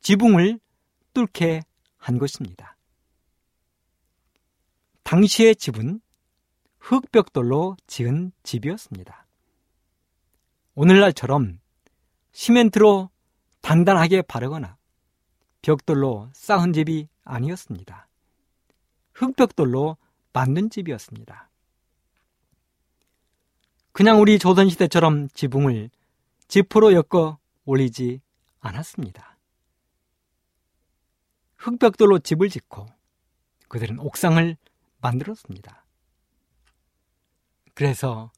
[0.00, 0.58] 지붕을
[1.12, 1.62] 뚫게
[1.96, 2.76] 한 것입니다.
[5.02, 6.00] 당시의 집은
[6.78, 9.26] 흙벽돌로 지은 집이었습니다.
[10.74, 11.60] 오늘날처럼
[12.32, 13.10] 시멘트로
[13.60, 14.76] 단단하게 바르거나
[15.62, 18.08] 벽돌로 쌓은 집이 아니었습니다.
[19.12, 19.96] 흙벽돌로
[20.32, 21.48] 만든 집이었습니다.
[23.92, 25.88] 그냥 우리 조선시대처럼 지붕을
[26.48, 28.20] 지프로 엮어 올리지
[28.64, 29.38] 않았습니다.
[31.56, 32.86] 흙벽돌로 집을 짓고
[33.68, 34.56] 그들은 옥상을
[35.00, 35.84] 만들었습니다.
[37.74, 38.30] 그래서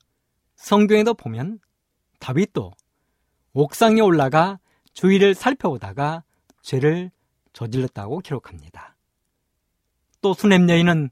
[0.54, 1.60] 성경에도 보면
[2.20, 2.72] 다윗도
[3.52, 4.58] 옥상에 올라가
[4.92, 6.22] 주위를 살펴보다가
[6.62, 7.10] 죄를
[7.52, 8.96] 저질렀다고 기록합니다.
[10.20, 11.10] 또 수냄 여인은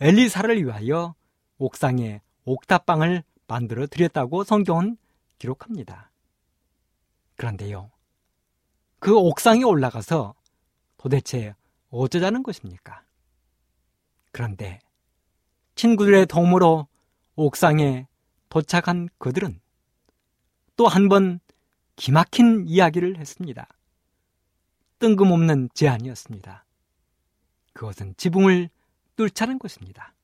[0.00, 1.14] 엘리사를 위하여
[1.58, 4.96] 옥상에 옥탑방을 만들어 드렸다고 성경은
[5.38, 6.10] 기록합니다.
[7.36, 7.91] 그런데요,
[9.02, 10.32] 그 옥상에 올라가서
[10.96, 11.56] 도대체
[11.90, 13.02] 어쩌자는 것입니까?
[14.30, 14.78] 그런데
[15.74, 16.86] 친구들의 도움으로
[17.34, 18.06] 옥상에
[18.48, 19.60] 도착한 그들은
[20.76, 21.40] 또 한 번
[21.96, 23.66] 기막힌 이야기를 했습니다.
[25.00, 26.64] 뜬금없는 제안이었습니다.
[27.72, 28.70] 그것은 지붕을
[29.16, 30.14] 뚫자는 것입니다.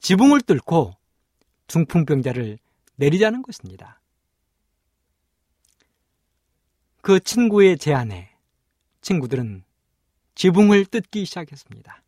[0.00, 0.92] 지붕을 뚫고
[1.68, 2.58] 중풍병자를
[2.96, 4.01] 내리자는 것입니다.
[7.02, 8.30] 그 친구의 제안에
[9.00, 9.64] 친구들은
[10.36, 12.02] 지붕을 뜯기 시작했습니다.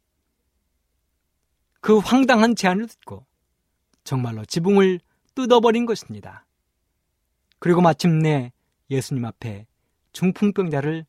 [1.81, 3.27] 그 황당한 제안을 듣고
[4.05, 5.01] 정말로 지붕을
[5.35, 6.47] 뜯어버린 것입니다.
[7.59, 8.53] 그리고 마침내
[8.89, 9.67] 예수님 앞에
[10.13, 11.05] 중풍병자를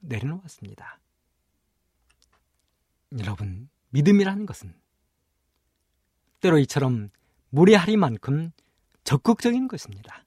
[0.00, 0.98] 내려놓았습니다.
[3.20, 4.74] 여러분, 믿음이라는 것은
[6.40, 7.10] 때로 이처럼
[7.50, 8.50] 무례하리만큼
[9.04, 10.24] 적극적인 것입니다.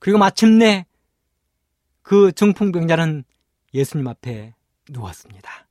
[0.00, 0.86] 그리고 마침내
[2.02, 3.24] 그 중풍병자는
[3.74, 4.54] 예수님 앞에
[4.90, 5.68] 누웠습니다.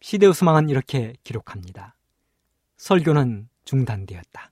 [0.00, 1.96] 시대의 수망은 이렇게 기록합니다.
[2.76, 4.50] 설교는 중단되었다.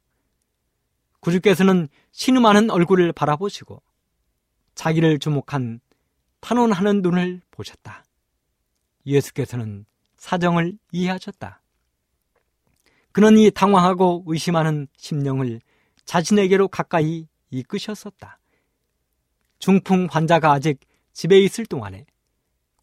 [1.21, 3.83] 구주께서는 신음하는 얼굴을 바라보시고
[4.75, 5.81] 자기를 주목한
[6.41, 8.05] 탄원하는 눈을 보셨다.
[9.07, 9.87] 예수께서는
[10.17, 11.63] 사정을 이해하셨다.
[13.13, 15.61] 그는 이 당황하고 의심하는 심령을
[16.05, 18.38] 자신에게로 가까이 이끄셨었다.
[19.59, 20.81] 중풍 환자가 아직
[21.13, 22.07] 집에 있을 동안에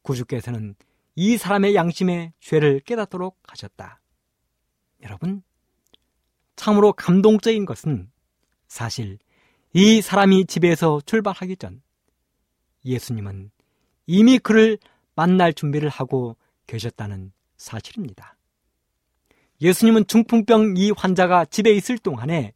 [0.01, 0.75] 구주께서는
[1.15, 4.01] 이 사람의 양심의 죄를 깨닫도록 하셨다.
[5.01, 5.43] 여러분,
[6.55, 8.11] 참으로 감동적인 것은
[8.67, 9.17] 사실
[9.73, 11.81] 이 사람이 집에서 출발하기 전
[12.85, 13.51] 예수님은
[14.07, 14.77] 이미 그를
[15.15, 18.37] 만날 준비를 하고 계셨다는 사실입니다.
[19.61, 22.53] 예수님은 중풍병 이 환자가 집에 있을 동안에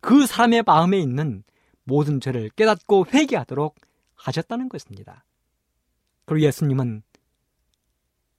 [0.00, 1.44] 그 사람의 마음에 있는
[1.84, 3.74] 모든 죄를 깨닫고 회개하도록
[4.14, 5.24] 하셨다는 것입니다.
[6.24, 7.02] 그리고 예수님은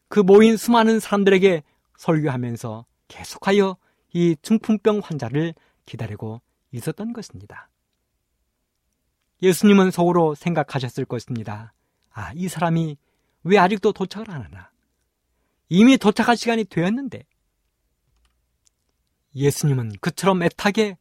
[0.07, 1.63] 그 모인 수많은 사람들에게
[1.97, 3.77] 설교하면서 계속하여
[4.13, 5.53] 이 중풍병 환자를
[5.85, 7.69] 기다리고 있었던 것입니다.
[9.41, 11.73] 예수님은 속으로 생각하셨을 것입니다.
[12.11, 12.97] 아, 이 사람이
[13.43, 14.71] 왜 아직도 도착을 안 하나?
[15.67, 17.25] 이미 도착할 시간이 되었는데.
[19.35, 20.97] 예수님은 그처럼 애타게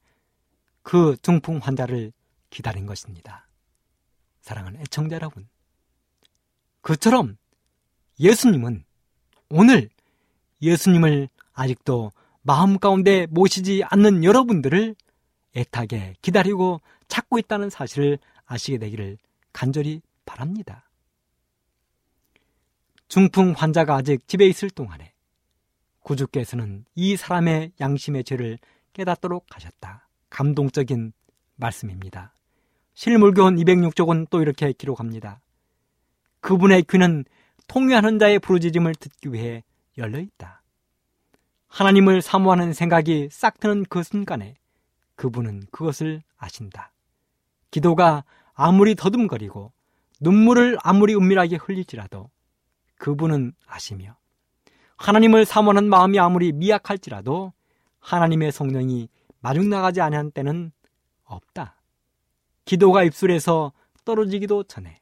[0.82, 2.12] 그 중풍 환자를
[2.52, 3.48] 기다린 것입니다.
[4.42, 5.48] 사랑하는 애청자 여러분.
[6.82, 7.36] 그처럼
[8.20, 8.84] 예수님은
[9.48, 9.88] 오늘
[10.60, 12.12] 예수님을 아직도
[12.42, 14.94] 마음 가운데 모시지 않는 여러분들을
[15.56, 19.18] 애타게 기다리고 찾고 있다는 사실을 아시게 되기를
[19.52, 20.88] 간절히 바랍니다.
[23.08, 25.12] 중풍 환자가 아직 집에 있을 동안에
[26.00, 28.58] 구주께서는 이 사람의 양심의 죄를
[28.92, 30.08] 깨닫도록 하셨다.
[30.30, 31.12] 감동적인
[31.56, 32.34] 말씀입니다.
[32.94, 35.40] 실물교원 206쪽은 또 이렇게 기록합니다.
[36.40, 37.24] 그분의 귀는
[37.68, 39.62] 통회하는 자의 부르짖음을 듣기 위해
[39.98, 40.62] 열려 있다.
[41.68, 44.56] 하나님을 사모하는 생각이 싹 트는 그 순간에
[45.14, 46.92] 그분은 그것을 아신다.
[47.70, 49.72] 기도가 아무리 더듬거리고
[50.20, 52.30] 눈물을 아무리 은밀하게 흘릴지라도
[52.98, 54.16] 그분은 아시며
[54.96, 57.52] 하나님을 사모하는 마음이 아무리 미약할지라도
[58.00, 59.08] 하나님의 성령이
[59.40, 60.72] 마중 나가지 않은 때는
[61.24, 61.81] 없다.
[62.64, 63.72] 기도가 입술에서
[64.04, 65.00] 떨어지기도 전에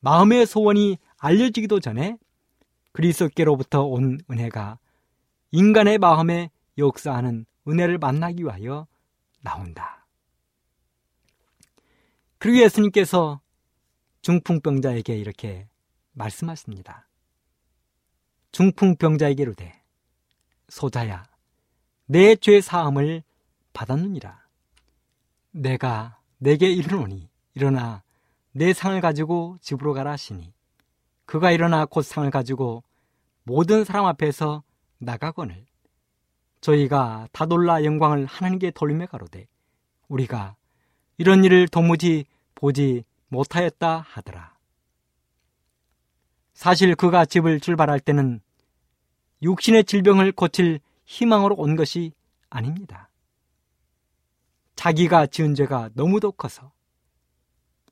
[0.00, 2.18] 마음의 소원이 알려지기도 전에
[2.92, 4.78] 그리스도께로부터 온 은혜가
[5.50, 8.86] 인간의 마음에 역사하는 은혜를 만나기 위하여
[9.40, 10.06] 나온다.
[12.38, 13.40] 그리고 예수님께서
[14.22, 15.68] 중풍병자에게 이렇게
[16.12, 17.08] 말씀하십니다.
[18.52, 19.82] 중풍병자에게 로되
[20.68, 21.24] 소자야
[22.06, 23.22] 내 죄 사함을
[23.72, 24.46] 받았느니라.
[25.52, 28.02] 내가 내게 이르노니 일어나
[28.52, 30.52] 내 상을 가지고 집으로 가라 하시니
[31.24, 32.84] 그가 일어나 곧 상을 가지고
[33.44, 34.62] 모든 사람 앞에서
[34.98, 35.64] 나가거늘
[36.60, 39.46] 저희가 다 놀라 영광을 하나님께 돌리며 가로되
[40.08, 40.54] 우리가
[41.16, 44.54] 이런 일을 도무지 보지 못하였다 하더라.
[46.52, 48.42] 사실 그가 집을 출발할 때는
[49.40, 52.12] 육신의 질병을 고칠 희망으로 온 것이
[52.50, 53.08] 아닙니다.
[54.84, 56.70] 자기가 지은 죄가 너무도 커서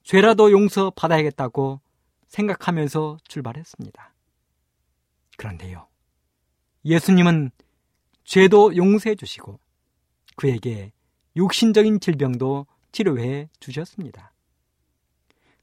[0.02, 1.80] 죄라도 용서 받아야겠다고
[2.26, 4.14] 생각하면서 출발했습니다.
[5.38, 5.88] 그런데요.
[6.84, 7.50] 예수님은
[8.24, 9.58] 죄도 용서해 주시고
[10.36, 10.92] 그에게
[11.34, 14.34] 육신적인 질병도 치료해 주셨습니다.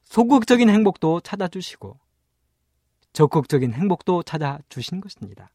[0.05, 1.99] 소극적인 행복도 찾아주시고
[3.13, 5.51] 적극적인 행복도 찾아주신 것입니다.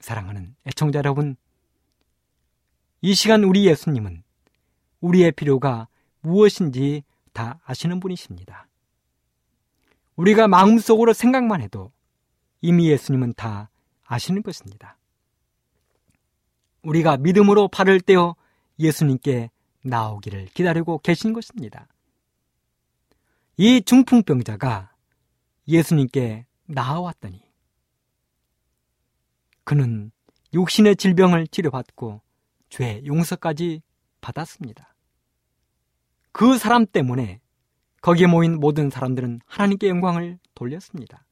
[0.00, 1.36] 사랑하는 애청자 여러분,
[3.02, 4.22] 이 시간 우리 예수님은
[5.00, 5.88] 우리의 필요가
[6.20, 8.68] 무엇인지 다 아시는 분이십니다.
[10.16, 11.92] 우리가 마음속으로 생각만 해도
[12.60, 13.70] 이미 예수님은 다
[14.04, 14.98] 아시는 것입니다.
[16.82, 18.34] 우리가 믿음으로 발을 떼어
[18.78, 19.50] 예수님께
[19.82, 21.86] 나오기를 기다리고 계신 것입니다.
[23.56, 24.92] 이 중풍병자가
[25.68, 27.42] 예수님께 나아왔더니
[29.64, 30.10] 그는
[30.54, 32.22] 육신의 질병을 치료받고
[32.70, 33.82] 죄 용서까지
[34.28, 34.94] 받았습니다.
[36.32, 37.40] 그 사람 때문에
[38.02, 41.24] 거기에 모인 모든 사람들은 하나님께 영광을 돌렸습니다.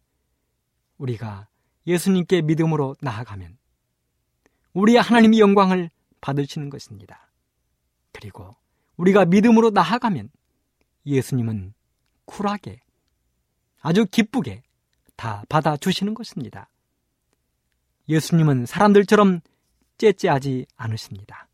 [0.98, 1.48] 우리가
[1.86, 3.58] 예수님께 믿음으로 나아가면
[4.72, 5.90] 우리 하나님이 영광을
[6.20, 7.30] 받으시는 것입니다.
[8.12, 8.56] 그리고
[8.96, 10.30] 우리가 믿음으로 나아가면
[11.04, 11.74] 예수님은
[12.24, 12.80] 쿨하게
[13.80, 14.62] 아주 기쁘게
[15.16, 16.68] 다 받아주시는 것입니다.
[18.08, 19.40] 예수님은 사람들처럼
[19.98, 21.46] 째째하지 않으십니다.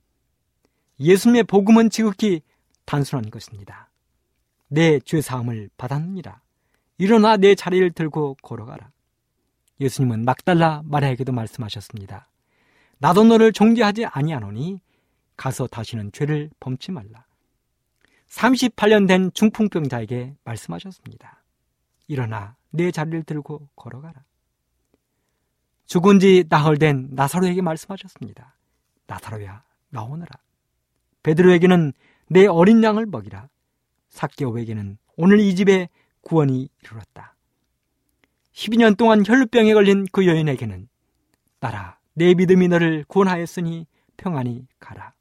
[1.03, 2.43] 예수님의 복음은 지극히
[2.85, 3.91] 단순한 것입니다.
[4.69, 6.41] 내 죄사함을 받았느니라.
[6.99, 8.91] 일어나 내 자리를 들고 걸어가라.
[9.81, 12.29] 예수님은 막달라 마리아에게도 말씀하셨습니다.
[12.99, 14.81] 나도 너를 정죄하지 아니하노니
[15.37, 17.27] 가서 다시는 죄를 범치 말라.
[18.29, 21.43] 38년 된 중풍병자에게 말씀하셨습니다.
[22.07, 24.23] 일어나 내 자리를 들고 걸어가라.
[25.87, 28.57] 죽은 지 나흘 된 나사로에게 말씀하셨습니다.
[29.07, 30.31] 나사로야 나오너라.
[31.23, 31.93] 베드로에게는
[32.29, 33.49] 내 어린 양을 먹이라.
[34.09, 35.89] 사개오에게는 오늘 이 집에
[36.23, 37.37] 구원이 이르렀다.
[38.53, 40.89] 12년 동안 혈루병에 걸린 그 여인에게는
[41.59, 45.15] 딸아 내 믿음이 너를 구원하였으니 평안히 가라.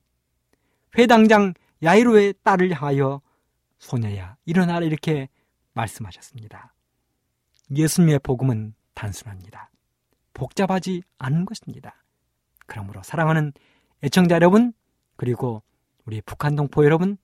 [0.98, 3.22] 회당장 야이로의 딸을 향하여
[3.80, 5.30] 소녀야 일어나라 이렇게
[5.74, 6.74] 말씀하셨습니다.
[7.76, 9.72] 예수님의 복음은 단순합니다.
[10.34, 12.04] 복잡하지 않은 것입니다.
[12.66, 13.54] 그러므로 사랑하는
[14.04, 14.74] 애청자 여러분
[15.16, 15.64] 그리고
[16.06, 17.18] 우리 북한 동포 여러분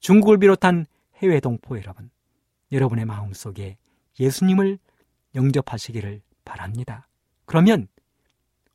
[0.00, 2.10] 중국을 비롯한 해외 동포 여러분
[2.72, 3.76] 여러분의 마음 속에
[4.20, 4.78] 예수님을
[5.34, 7.08] 영접하시기를 바랍니다.
[7.44, 7.88] 그러면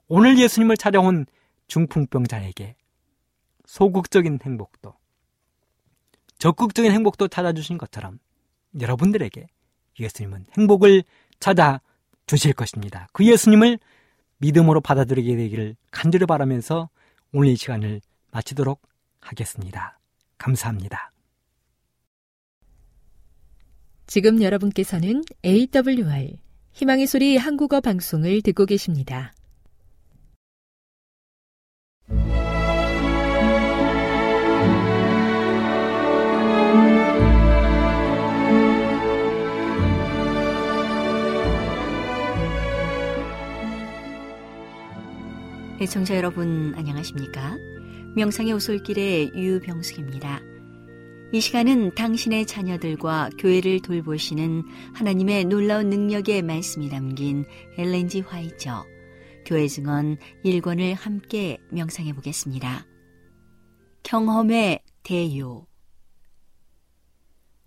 [0.08, 1.26] 오늘 예수님을 찾아온
[1.68, 2.76] 중풍병자에게
[3.66, 4.96] 소극적인 행복도
[6.38, 8.20] 적극적인 행복도 찾아주신 것처럼
[8.80, 9.48] 여러분들에게
[10.00, 11.04] 예수님은 행복을
[11.40, 11.80] 찾아
[12.26, 13.08] 주실 것입니다.
[13.14, 13.80] 그 예수님을
[14.38, 16.90] 믿음으로 받아들이게 되기를 간절히 바라면서
[17.32, 18.02] 오늘 이 시간을
[18.32, 18.82] 마치도록
[19.24, 20.00] 하겠습니다.
[20.38, 21.12] 감사합니다.
[24.08, 26.38] 지금 여러분께서는 AWR
[26.74, 29.34] 희망의 소리 한국어 방송을 듣고 계십니다.
[45.82, 47.58] 애청자 여러분 안녕하십니까?
[48.16, 50.40] 명상의 오솔길의 유병숙입니다.
[51.32, 57.44] 이 시간은 당신의 자녀들과 교회를 돌보시는 하나님의 놀라운 능력의 말씀이 담긴
[57.76, 58.86] 엘렌지 화이처
[59.48, 62.86] 교회 증언 1권을 함께 명상해 보겠습니다.
[64.04, 65.66] 경험의 대요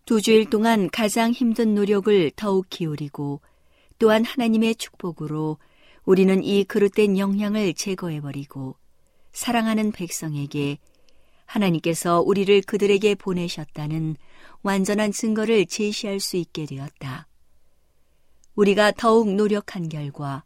[0.04, 3.40] 두 주일 동안 가장 힘든 노력을 더욱 기울이고
[3.98, 5.58] 또한 하나님의 축복으로
[6.04, 8.76] 우리는 이 그릇된 영향을 제거해버리고
[9.36, 10.78] 사랑하는 백성에게
[11.44, 14.16] 하나님께서 우리를 그들에게 보내셨다는
[14.62, 17.28] 완전한 증거를 제시할 수 있게 되었다.
[18.54, 20.42] 우리가 더욱 노력한 결과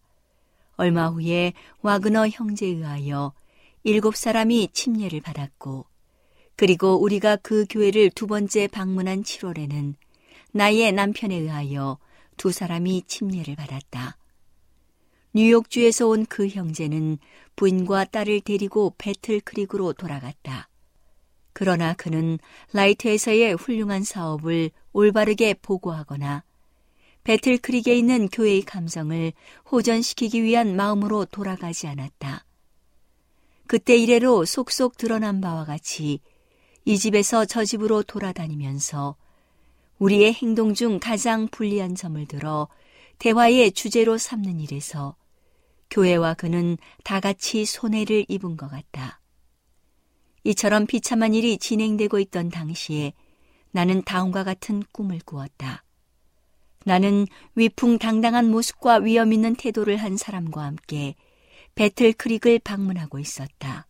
[0.74, 3.32] 얼마 후에 와그너 형제에 의하여
[3.84, 5.86] 일곱 사람이 침례를 받았고
[6.57, 9.95] 그리고 우리가 그 교회를 두 번째 방문한 7월에는
[10.51, 11.97] 나의 남편에 의하여
[12.36, 14.16] 두 사람이 침례를 받았다.
[15.32, 17.18] 뉴욕주에서 온 그 형제는
[17.56, 20.68] 부인과 딸을 데리고 배틀 크릭으로 돌아갔다.
[21.52, 22.38] 그러나 그는
[22.72, 26.44] 라이트에서의 훌륭한 사업을 올바르게 보고하거나
[27.22, 29.32] 배틀 크릭에 있는 교회의 감성을
[29.70, 32.44] 호전시키기 위한 마음으로 돌아가지 않았다.
[33.66, 36.20] 그때 이래로 속속 드러난 바와 같이
[36.84, 39.16] 이 집에서 저 집으로 돌아다니면서
[39.98, 42.68] 우리의 행동 중 가장 불리한 점을 들어
[43.18, 45.14] 대화의 주제로 삼는 일에서
[45.91, 49.20] 교회와 그는 다 같이 손해를 입은 것 같다.
[50.45, 53.12] 이처럼 비참한 일이 진행되고 있던 당시에
[53.72, 55.84] 나는 다음과 같은 꿈을 꾸었다.
[56.84, 61.14] 나는 위풍당당한 모습과 위험 있는 태도를 한 사람과 함께
[61.74, 63.86] 배틀 크릭을 방문하고 있었다.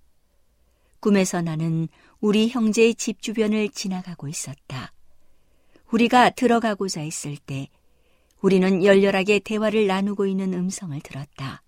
[0.99, 1.89] 꿈에서 나는
[2.21, 4.93] 우리 형제의 집 주변을 지나가고 있었다.
[5.93, 7.69] 우리가 들어가고자 했을 때
[8.41, 11.63] 우리는 열렬하게 대화를 나누고 있는 음성을 들었다.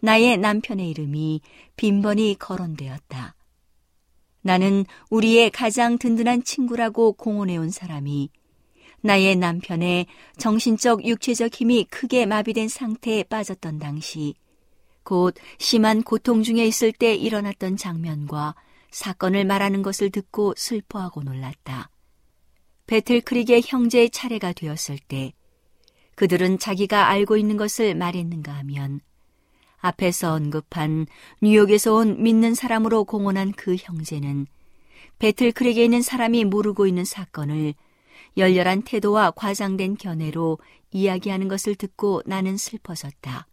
[0.00, 1.40] 나의 남편의 이름이
[1.76, 3.34] 빈번히 거론되었다.
[4.42, 8.30] 나는 우리의 가장 든든한 친구라고 공언해온 사람이
[9.00, 10.06] 나의 남편의
[10.38, 14.34] 정신적 육체적 힘이 크게 마비된 상태에 빠졌던 당시
[15.02, 18.54] 곧 심한 고통 중에 있을 때 일어났던 장면과
[18.90, 21.90] 사건을 말하는 것을 듣고 슬퍼하고 놀랐다.
[22.86, 25.32] 배틀크릭의 형제의 차례가 되었을 때
[26.14, 29.00] 그들은 자기가 알고 있는 것을 말했는가 하면
[29.78, 31.06] 앞에서 언급한
[31.40, 34.46] 뉴욕에서 온 믿는 사람으로 공언한 그 형제는
[35.18, 37.74] 배틀크릭에 있는 사람이 모르고 있는 사건을
[38.36, 40.58] 열렬한 태도와 과장된 견해로
[40.92, 43.46] 이야기하는 것을 듣고 나는 슬퍼졌다.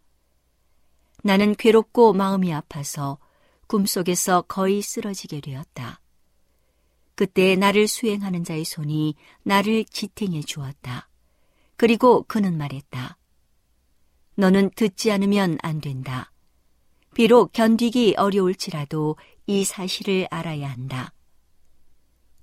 [1.22, 3.18] 나는 괴롭고 마음이 아파서
[3.66, 6.00] 꿈속에서 거의 쓰러지게 되었다.
[7.16, 11.08] 그때 나를 수행하는 자의 손이 나를 지탱해 주었다.
[11.76, 13.15] 그리고 그는 말했다.
[14.36, 16.30] 너는 듣지 않으면 안 된다.
[17.14, 19.16] 비록 견디기 어려울지라도
[19.46, 21.12] 이 사실을 알아야 한다.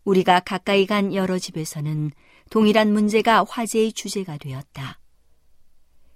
[0.03, 2.11] 우리가 가까이 간 여러 집에서는
[2.49, 4.99] 동일한 문제가 화제의 주제가 되었다.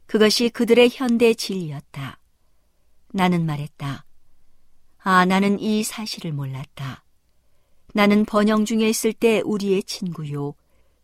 [0.08, 2.20] 그것이 그들의 현대 진리였다.
[3.14, 4.06] 나는 말했다.
[5.00, 7.04] 아, 나는 이 사실을 몰랐다.
[7.94, 10.56] 나는 번영 중에 있을 때 우리의 친구요.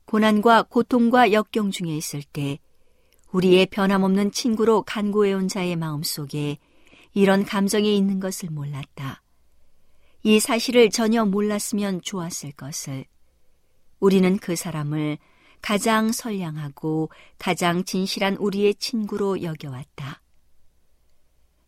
[0.05, 2.59] 고난과 고통과 역경 중에 있을 때
[3.33, 6.59] 우리의 변함없는 친구로 간구해온 자의 마음 속에
[7.13, 9.21] 이런 감정이 있는 것을 몰랐다.
[10.23, 13.05] 이 사실을 전혀 몰랐으면 좋았을 것을.
[13.99, 15.17] 우리는 그 사람을
[15.61, 17.09] 가장 선량하고
[17.39, 20.21] 가장 진실한 우리의 친구로 여겨왔다.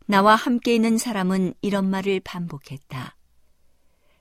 [0.05, 3.18] 나와 함께 있는 사람은 이런 말을 반복했다.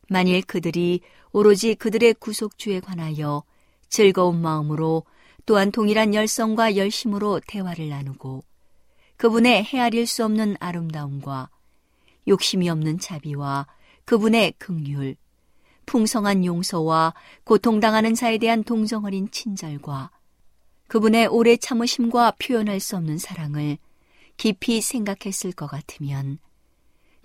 [0.09, 1.01] 만일 그들이
[1.33, 3.43] 오로지 그들의 구속주에 관하여
[3.89, 5.05] 즐거운 마음으로
[5.47, 8.45] 또한 동일한 열성과 열심으로 대화를 나누고
[9.17, 11.51] 그분의 헤아릴 수 없는 아름다움과
[12.27, 13.67] 욕심이 없는 자비와
[14.05, 15.17] 그분의 극률,
[15.87, 17.15] 풍성한 용서와
[17.45, 20.11] 고통당하는 자에 대한 동정어린 친절과
[20.89, 23.79] 그분의 오래 참으심과 표현할 수 없는 사랑을
[24.37, 26.39] 깊이 생각했을 것 같으면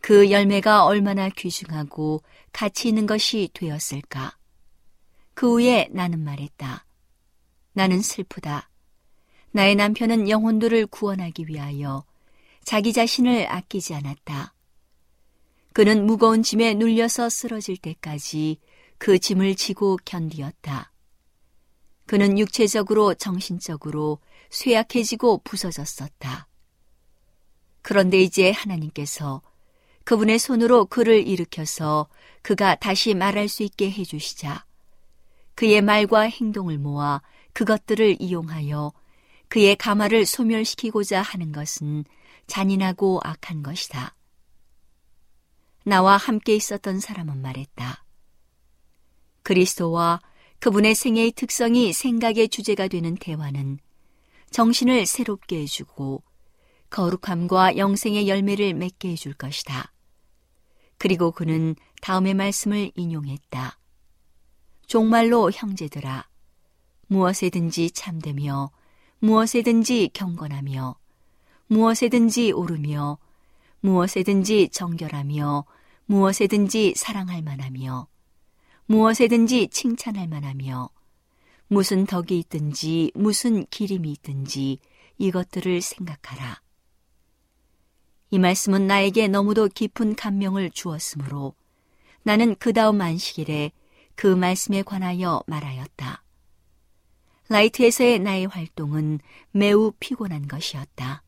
[0.01, 2.21] 그 열매가 얼마나 귀중하고
[2.53, 4.37] 가치 있는 것이 되었을까.
[5.33, 6.85] 그 후에 나는 말했다.
[7.73, 8.69] 나는 슬프다.
[9.51, 12.03] 나의 남편은 영혼들을 구원하기 위하여
[12.63, 14.53] 자기 자신을 아끼지 않았다.
[15.73, 18.59] 그는 무거운 짐에 눌려서 쓰러질 때까지
[18.97, 20.91] 그 짐을 지고 견디었다.
[22.05, 26.47] 그는 육체적으로 정신적으로 쇠약해지고 부서졌었다.
[27.81, 29.41] 그런데 이제 하나님께서
[30.03, 32.07] 그분의 손으로 그를 일으켜서
[32.41, 34.65] 그가 다시 말할 수 있게 해주시자
[35.55, 37.21] 그의 말과 행동을 모아
[37.53, 38.91] 그것들을 이용하여
[39.49, 42.05] 그의 가마를 소멸시키고자 하는 것은
[42.47, 44.15] 잔인하고 악한 것이다.
[45.85, 48.05] 나와 함께 있었던 사람은 말했다.
[49.43, 50.21] 그리스도와
[50.59, 53.79] 그분의 생애의 특성이 생각의 주제가 되는 대화는
[54.51, 56.23] 정신을 새롭게 해주고
[56.89, 59.93] 거룩함과 영생의 열매를 맺게 해줄 것이다.
[60.97, 63.79] 그리고 그는 다음의 말씀을 인용했다.
[64.87, 66.28] 종말로 형제들아,
[67.09, 68.69] 무엇에든지 참되며,
[69.17, 70.95] 무엇에든지 경건하며,
[71.67, 73.17] 무엇에든지 오르며,
[73.81, 75.65] 무엇에든지 정결하며,
[76.05, 78.07] 무엇에든지 사랑할 만하며,
[78.85, 80.89] 무엇에든지 칭찬할 만하며,
[81.67, 84.79] 무슨 덕이 있든지 무슨 기림이 있든지
[85.17, 86.61] 이것들을 생각하라.
[88.31, 91.55] 이 말씀은 나에게 너무도 깊은 감명을 주었으므로
[92.21, 93.71] 나는 그 다음 안식일에
[94.15, 96.23] 그 말씀에 관하여 말하였다.
[97.49, 99.19] 라이트에서의 나의 활동은
[99.51, 101.23] 매우 피곤한 것이었다.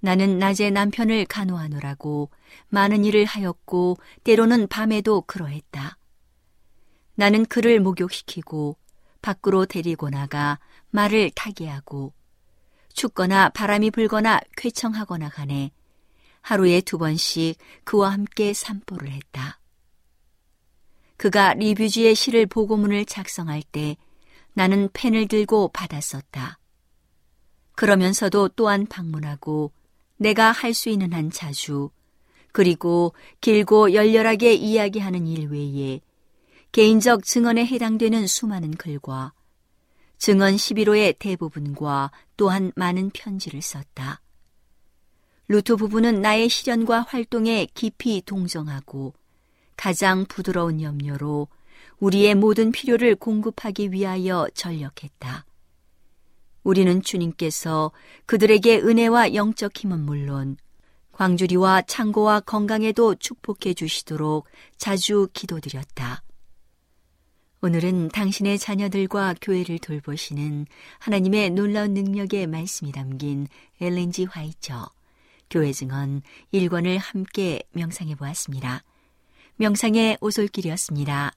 [0.00, 2.30] 나는 낮에 남편을 간호하느라고
[2.68, 5.96] 많은 일을 하였고 때로는 밤에도 그러했다.
[7.14, 8.76] 나는 그를 목욕시키고
[9.22, 10.58] 밖으로 데리고 나가
[10.90, 12.12] 말을 타게 하고
[12.92, 15.70] 춥거나 바람이 불거나 쾌청하거나 가네
[16.42, 19.60] 하루에 두 번씩 그와 함께 산보를 했다.
[21.16, 23.96] 그가 리뷰지의 시를 보고문을 작성할 때
[24.54, 26.58] 나는 펜을 들고 받았었다.
[27.74, 29.72] 그러면서도 또한 방문하고
[30.16, 31.90] 내가 할 수 있는 한 자주,
[32.52, 36.00] 그리고 길고 열렬하게 이야기하는 일 외에
[36.70, 39.32] 개인적 증언에 해당되는 수많은 글과
[40.18, 44.20] 증언 11호의 대부분과 또한 많은 편지를 썼다.
[45.48, 49.14] 루트 부부는 나의 시련과 활동에 깊이 동정하고
[49.76, 51.48] 가장 부드러운 염려로
[52.02, 55.46] 우리의 모든 필요를 공급하기 위하여 전력했다.
[56.64, 57.92] 우리는 주님께서
[58.26, 60.56] 그들에게 은혜와 영적 힘은 물론
[61.12, 66.24] 광주리와 창고와 건강에도 축복해 주시도록 자주 기도드렸다.
[67.60, 70.66] 오늘은 당신의 자녀들과 교회를 돌보시는
[70.98, 73.46] 하나님의 놀라운 능력의 말씀이 담긴
[73.80, 74.90] 엘렌지 화이처
[75.48, 76.22] 교회 증언
[76.52, 78.82] 1권을 함께 명상해 보았습니다.
[79.54, 81.32] 명상의 오솔길이었습니다.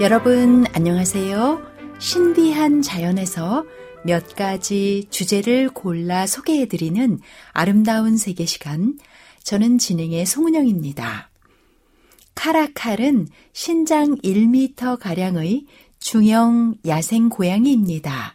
[0.00, 1.60] 여러분 안녕하세요.
[1.98, 3.64] 신비한 자연에서
[4.04, 7.18] 몇 가지 주제를 골라 소개해드리는
[7.52, 8.98] 아름다운 세계 시간.
[9.42, 11.30] 저는 진행의 송은영입니다.
[12.36, 15.66] 카라칼은 신장 1미터가량의
[15.98, 18.34] 중형 야생 고양이입니다.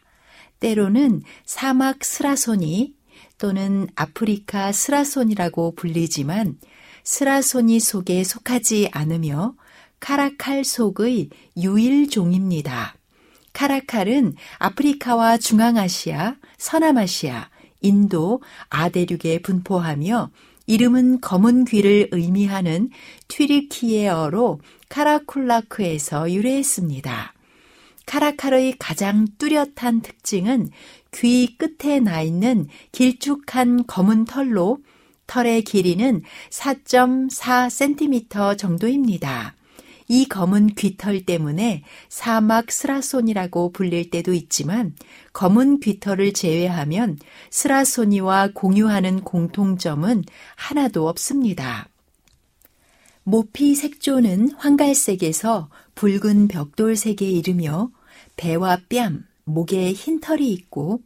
[0.59, 2.93] 때로는 사막 스라소니
[3.38, 6.57] 또는 아프리카 스라손이라고 불리지만
[7.03, 9.55] 스라소니 속에 속하지 않으며
[9.99, 12.95] 카라칼 속의 유일종입니다.
[13.53, 17.49] 카라칼은 아프리카와 중앙아시아, 서남아시아,
[17.82, 20.32] 인도, 아대륙에 분포하며
[20.66, 22.89] 이름은 검은 귀를 의미하는
[23.28, 27.32] 튀르키예어로 카라쿨라크에서 유래했습니다.
[28.06, 30.70] 카라칼의 가장 뚜렷한 특징은
[31.14, 34.80] 귀 끝에 나 있는 길쭉한 검은 털로
[35.28, 39.56] 털의 길이는 4.4cm 정도입니다.
[40.10, 44.95] 이 검은 귀털 때문에 사막 스라손이라고 불릴 때도 있지만
[45.32, 47.18] 검은 귀털을 제외하면
[47.49, 50.24] 스라소니와 공유하는 공통점은
[50.56, 51.88] 하나도 없습니다.
[53.24, 57.91] 모피 색조는 황갈색에서 붉은 벽돌색에 이르며
[58.36, 61.01] 배와 뺨, 목에 흰 털이 있고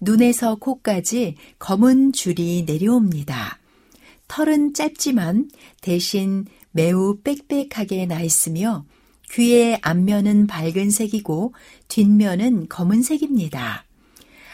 [0.00, 3.58] 눈에서 코까지 검은 줄이 내려옵니다.
[4.28, 5.50] 털은 짧지만
[5.80, 8.84] 대신 매우 빽빽하게 나 있으며
[9.30, 11.54] 귀의 앞면은 밝은 색이고
[11.88, 13.84] 뒷면은 검은색입니다.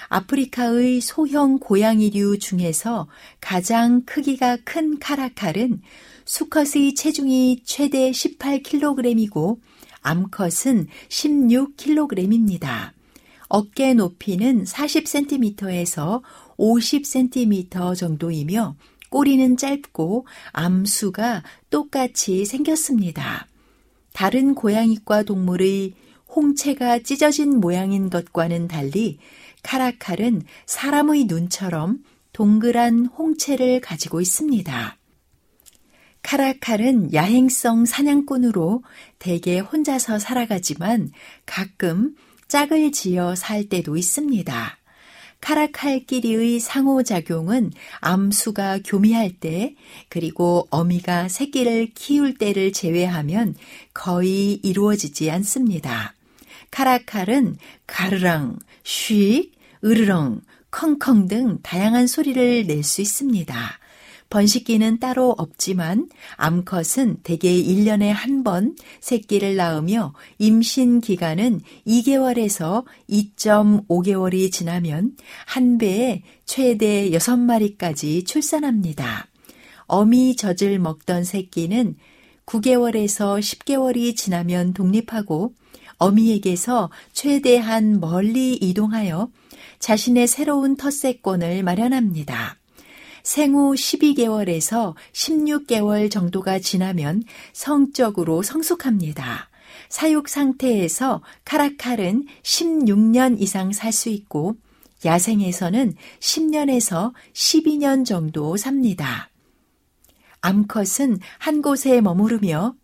[0.09, 3.09] 아프리카의 소형 고양이류 중에서
[3.41, 5.81] 가장 크기가 큰 카라칼은
[6.25, 9.59] 수컷의 체중이 최대 18kg이고
[10.03, 12.93] 암컷은 16kg입니다.
[13.49, 16.23] 어깨 높이는 40cm에서
[16.57, 18.77] 50cm 정도이며
[19.11, 23.47] 꼬리는 짧고 암수가 똑같이 생겼습니다.
[24.13, 25.95] 다른 고양이과 동물의
[26.35, 29.19] 홍채가 찢어진 모양인 것과는 달리
[29.67, 31.99] 카라칼은 사람의 눈처럼
[32.33, 34.97] 동그란 홍채를 가지고 있습니다.
[36.23, 38.85] 카라칼은 야행성 사냥꾼으로
[39.19, 41.11] 대개 혼자서 살아가지만
[41.47, 42.15] 가끔
[42.47, 44.79] 짝을 지어 살 때도 있습니다.
[45.41, 49.75] 카라칼끼리의 상호작용은 암수가 교미할 때
[50.09, 53.57] 그리고 어미가 새끼를 키울 때를 제외하면
[53.93, 56.15] 거의 이루어지지 않습니다.
[56.71, 57.57] 카라칼은
[57.87, 59.56] 가르랑, 쉬익,
[59.87, 60.41] 으르렁,
[60.73, 63.55] 컹컹 등 다양한 소리를 낼 수 있습니다.
[64.29, 75.13] 번식기는 따로 없지만 암컷은 대개 1년에 한 번 새끼를 낳으며 임신 기간은 2개월에서 2.5개월이 지나면
[75.47, 79.29] 한 배에 최대 6마리까지 출산합니다.
[79.87, 81.95] 어미 젖을 먹던 새끼는
[82.47, 85.55] 9개월에서 10개월이 지나면 독립하고
[85.99, 89.31] 어미에게서 최대한 멀리 이동하여
[89.79, 92.57] 자신의 새로운 텃세권을 마련합니다.
[93.23, 99.51] 생후 12개월에서 16개월 정도가 지나면 성적으로 성숙합니다.
[99.89, 104.57] 사육 상태에서 카라칼은 16년 이상 살 수 있고
[105.05, 109.31] 야생에서는 10년에서 12년 정도 삽니다.
[110.41, 112.75] 암컷은 한 곳에 머무르며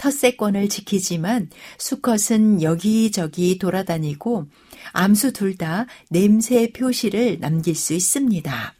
[0.00, 4.46] 텃세권을 지키지만 수컷은 여기저기 돌아다니고
[4.92, 8.74] 암수 둘 다 냄새 표시를 남길 수 있습니다.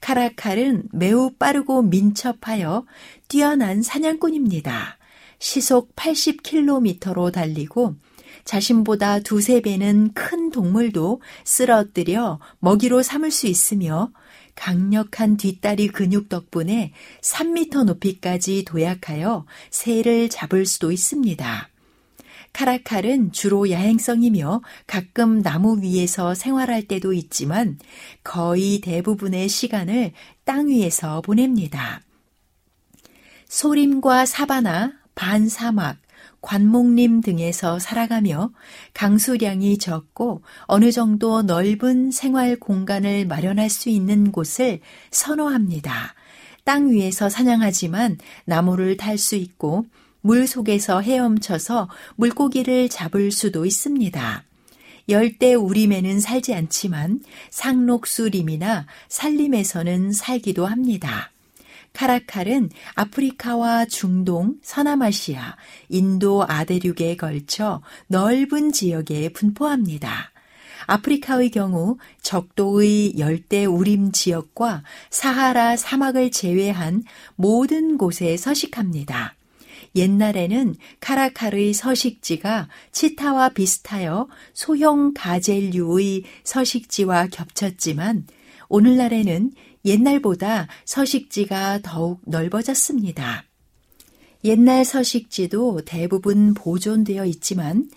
[0.00, 2.84] 카라칼은 매우 빠르고 민첩하여
[3.28, 4.98] 뛰어난 사냥꾼입니다.
[5.38, 7.94] 시속 80km로 달리고
[8.44, 14.10] 자신보다 두세 배는 큰 동물도 쓰러뜨려 먹이로 삼을 수 있으며
[14.56, 21.68] 강력한 뒷다리 근육 덕분에 3미터 높이까지 도약하여 새를 잡을 수도 있습니다.
[22.52, 27.78] 카라칼은 주로 야행성이며 가끔 나무 위에서 생활할 때도 있지만
[28.24, 30.12] 거의 대부분의 시간을
[30.44, 32.00] 땅 위에서 보냅니다.
[33.48, 35.98] 소림과 사바나, 반사막,
[36.46, 38.52] 관목림 등에서 살아가며
[38.94, 44.78] 강수량이 적고 어느 정도 넓은 생활 공간을 마련할 수 있는 곳을
[45.10, 46.14] 선호합니다.
[46.62, 49.86] 땅 위에서 사냥하지만 나무를 탈 수 있고
[50.20, 54.44] 물 속에서 헤엄쳐서 물고기를 잡을 수도 있습니다.
[55.08, 61.32] 열대 우림에는 살지 않지만 상록수림이나 산림에서는 살기도 합니다.
[61.96, 65.56] 카라칼은 아프리카와 중동, 서남아시아,
[65.88, 70.30] 인도 아대륙에 걸쳐 넓은 지역에 분포합니다.
[70.86, 77.02] 아프리카의 경우 적도의 열대 우림 지역과 사하라 사막을 제외한
[77.34, 79.34] 모든 곳에 서식합니다.
[79.94, 88.26] 옛날에는 카라칼의 서식지가 치타와 비슷하여 소형 가젤류의 서식지와 겹쳤지만
[88.68, 89.52] 오늘날에는
[89.86, 93.44] 옛날보다 서식지가 더욱 넓어졌습니다.
[94.44, 97.88] 옛날 서식지도 대부분 보존되어 있지만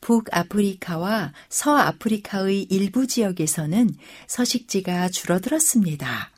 [0.00, 3.90] 북아프리카와 서아프리카의 일부 지역에서는
[4.26, 6.30] 서식지가 줄어들었습니다.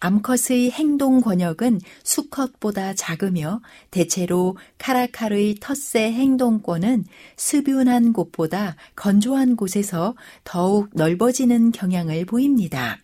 [0.00, 3.60] 암컷의 행동 권역은 수컷보다 작으며
[3.90, 7.04] 대체로 카라칼의 텃세 행동권은
[7.36, 10.14] 습윤한 곳보다 건조한 곳에서
[10.44, 12.98] 더욱 넓어지는 경향을 보입니다.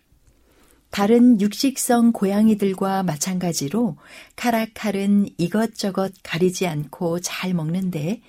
[0.95, 3.97] 다른 육식성 고양이들과 마찬가지로
[4.37, 8.21] 카라칼은 이것저것 가리지 않고 잘 먹는데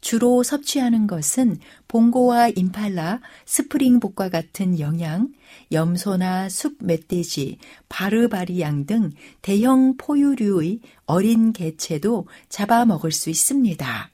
[0.00, 1.58] 주로 섭취하는 것은
[1.88, 5.32] 봉고와 임팔라, 스프링복과 같은 영양,
[5.72, 7.58] 염소나 숲 멧돼지,
[7.88, 9.10] 바르바리 양 등
[9.40, 14.10] 대형 포유류의 어린 개체도 잡아먹을 수 있습니다.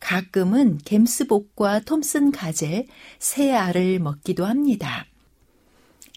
[0.00, 2.88] 가끔은 gem스복과 톰슨 가젤,
[3.20, 5.06] 새 알을 먹기도 합니다.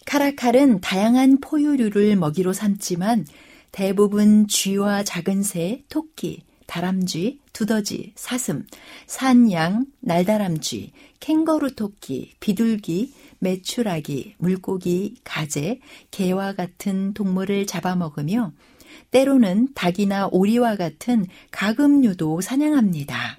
[0.08, 3.26] 카라칼은 다양한 포유류를 먹이로 삼지만
[3.72, 8.66] 대부분 쥐와 작은 새, 토끼, 다람쥐, 두더지, 사슴,
[9.06, 15.78] 산양, 날다람쥐, 캥거루 토끼, 비둘기, 메추라기, 물고기, 가재,
[16.10, 18.52] 개와 같은 동물을 잡아먹으며
[19.10, 23.36] 때로는 닭이나 오리와 같은 가금류도 사냥합니다.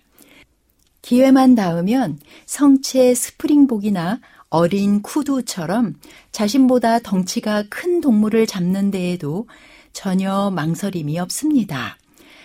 [1.01, 5.95] 기회만 닿으면 성체 스프링복이나 어린 쿠두처럼
[6.31, 9.47] 자신보다 덩치가 큰 동물을 잡는 데에도
[9.93, 11.97] 전혀 망설임이 없습니다.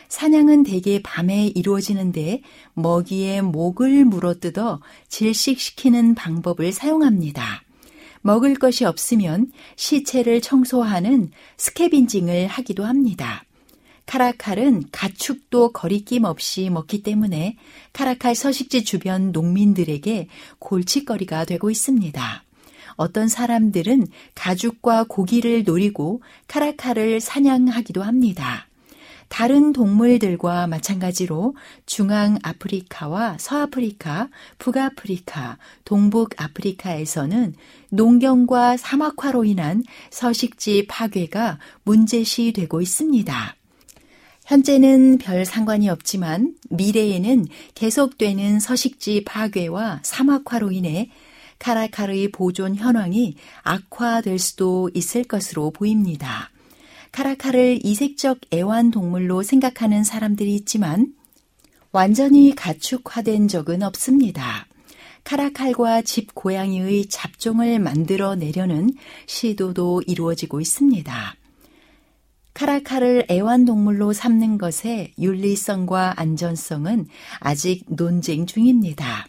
[0.08, 2.42] 사냥은 대개 밤에 이루어지는데
[2.74, 7.62] 먹이에 목을 물어뜯어 질식시키는 방법을 사용합니다.
[8.20, 13.44] 먹을 것이 없으면 시체를 청소하는 스케빈징을 하기도 합니다.
[14.06, 17.56] 카라칼은 가축도 거리낌 없이 먹기 때문에
[17.92, 20.28] 카라칼 서식지 주변 농민들에게
[20.58, 22.44] 골칫거리가 되고 있습니다.
[22.96, 28.68] 어떤 사람들은 가죽과 고기를 노리고 카라칼을 사냥하기도 합니다.
[29.28, 34.28] 다른 동물들과 마찬가지로 중앙 아프리카와 서아프리카,
[34.58, 37.54] 북아프리카, 동북 아프리카에서는
[37.88, 43.56] 농경과 사막화로 인한 서식지 파괴가 문제시 되고 있습니다.
[44.44, 51.10] 현재는 별 상관이 없지만 미래에는 계속되는 서식지 파괴와 사막화로 인해
[51.58, 56.50] 카라카르의 보존 현황이 악화될 수도 있을 것으로 보입니다.
[57.12, 61.14] 카라카를 이색적 애완동물로 생각하는 사람들이 있지만
[61.92, 64.66] 완전히 가축화된 적은 없습니다.
[65.22, 68.90] 카라칼과 집 고양이의 잡종을 만들어 내려는
[69.26, 71.36] 시도도 이루어지고 있습니다.
[72.54, 77.08] 카라칼을 애완동물로 삼는 것의 윤리성과 안전성은
[77.40, 79.26] 아직 논쟁 중입니다.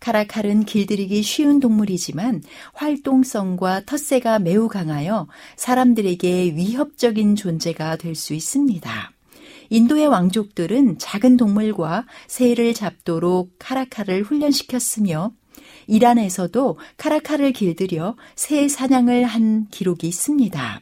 [0.00, 2.42] 카라칼은 길들이기 쉬운 동물이지만
[2.74, 9.12] 활동성과 텃세가 매우 강하여 사람들에게 위협적인 존재가 될 수 있습니다.
[9.70, 15.32] 인도의 왕족들은 작은 동물과 새를 잡도록 카라칼을 훈련시켰으며
[15.86, 20.80] 이란에서도 카라칼을 길들여 새 사냥을 한 기록이 있습니다.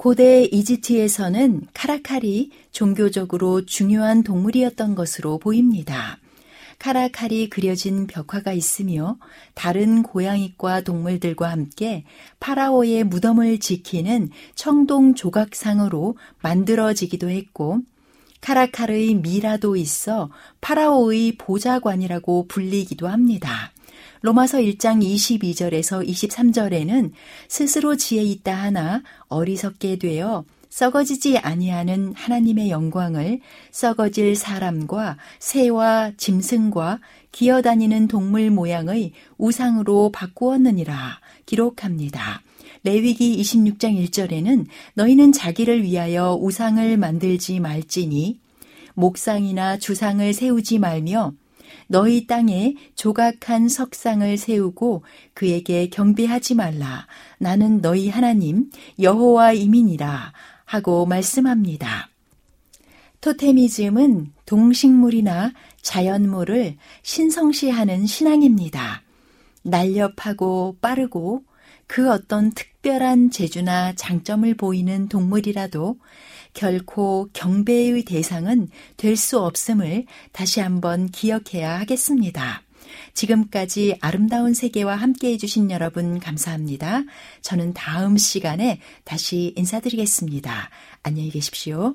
[0.00, 6.16] 고대 이집트에서는 카라칼이 종교적으로 중요한 동물이었던 것으로 보입니다.
[6.78, 9.18] 카라칼이 그려진 벽화가 있으며
[9.52, 12.04] 다른 고양이과 동물들과 함께
[12.40, 17.80] 파라오의 무덤을 지키는 청동 조각상으로 만들어지기도 했고
[18.40, 20.30] 카라칼의 미라도 있어
[20.62, 23.70] 파라오의 보좌관이라고 불리기도 합니다.
[24.22, 27.12] 로마서 1장 22절에서 23절에는
[27.48, 33.40] 스스로 지혜 있다 하나 어리석게 되어 썩어지지 아니하는 하나님의 영광을
[33.70, 37.00] 썩어질 사람과 새와 짐승과
[37.32, 42.42] 기어다니는 동물 모양의 우상으로 바꾸었느니라 기록합니다.
[42.84, 48.38] 레위기 26장 1절에는 너희는 자기를 위하여 우상을 만들지 말지니
[48.94, 51.32] 목상이나 주상을 세우지 말며
[51.92, 55.02] 너희 땅에 조각한 석상을 세우고
[55.34, 57.08] 그에게 경배하지 말라.
[57.38, 58.70] 나는 너희 하나님
[59.00, 60.32] 여호와 이민이라
[60.66, 62.08] 하고 말씀합니다.
[63.20, 69.02] 토테미즘은 동식물이나 자연물을 신성시하는 신앙입니다.
[69.64, 71.42] 날렵하고 빠르고
[71.88, 75.96] 그 어떤 특별한 재주나 장점을 보이는 동물이라도
[76.54, 82.62] 결코 경배의 대상은 될 수 없음을 다시 한번 기억해야 하겠습니다.
[83.14, 87.02] 지금까지 아름다운 세계와 함께 해주신 여러분 감사합니다.
[87.42, 90.70] 저는 다음 시간에 다시 인사드리겠습니다.
[91.02, 91.94] 안녕히 계십시오.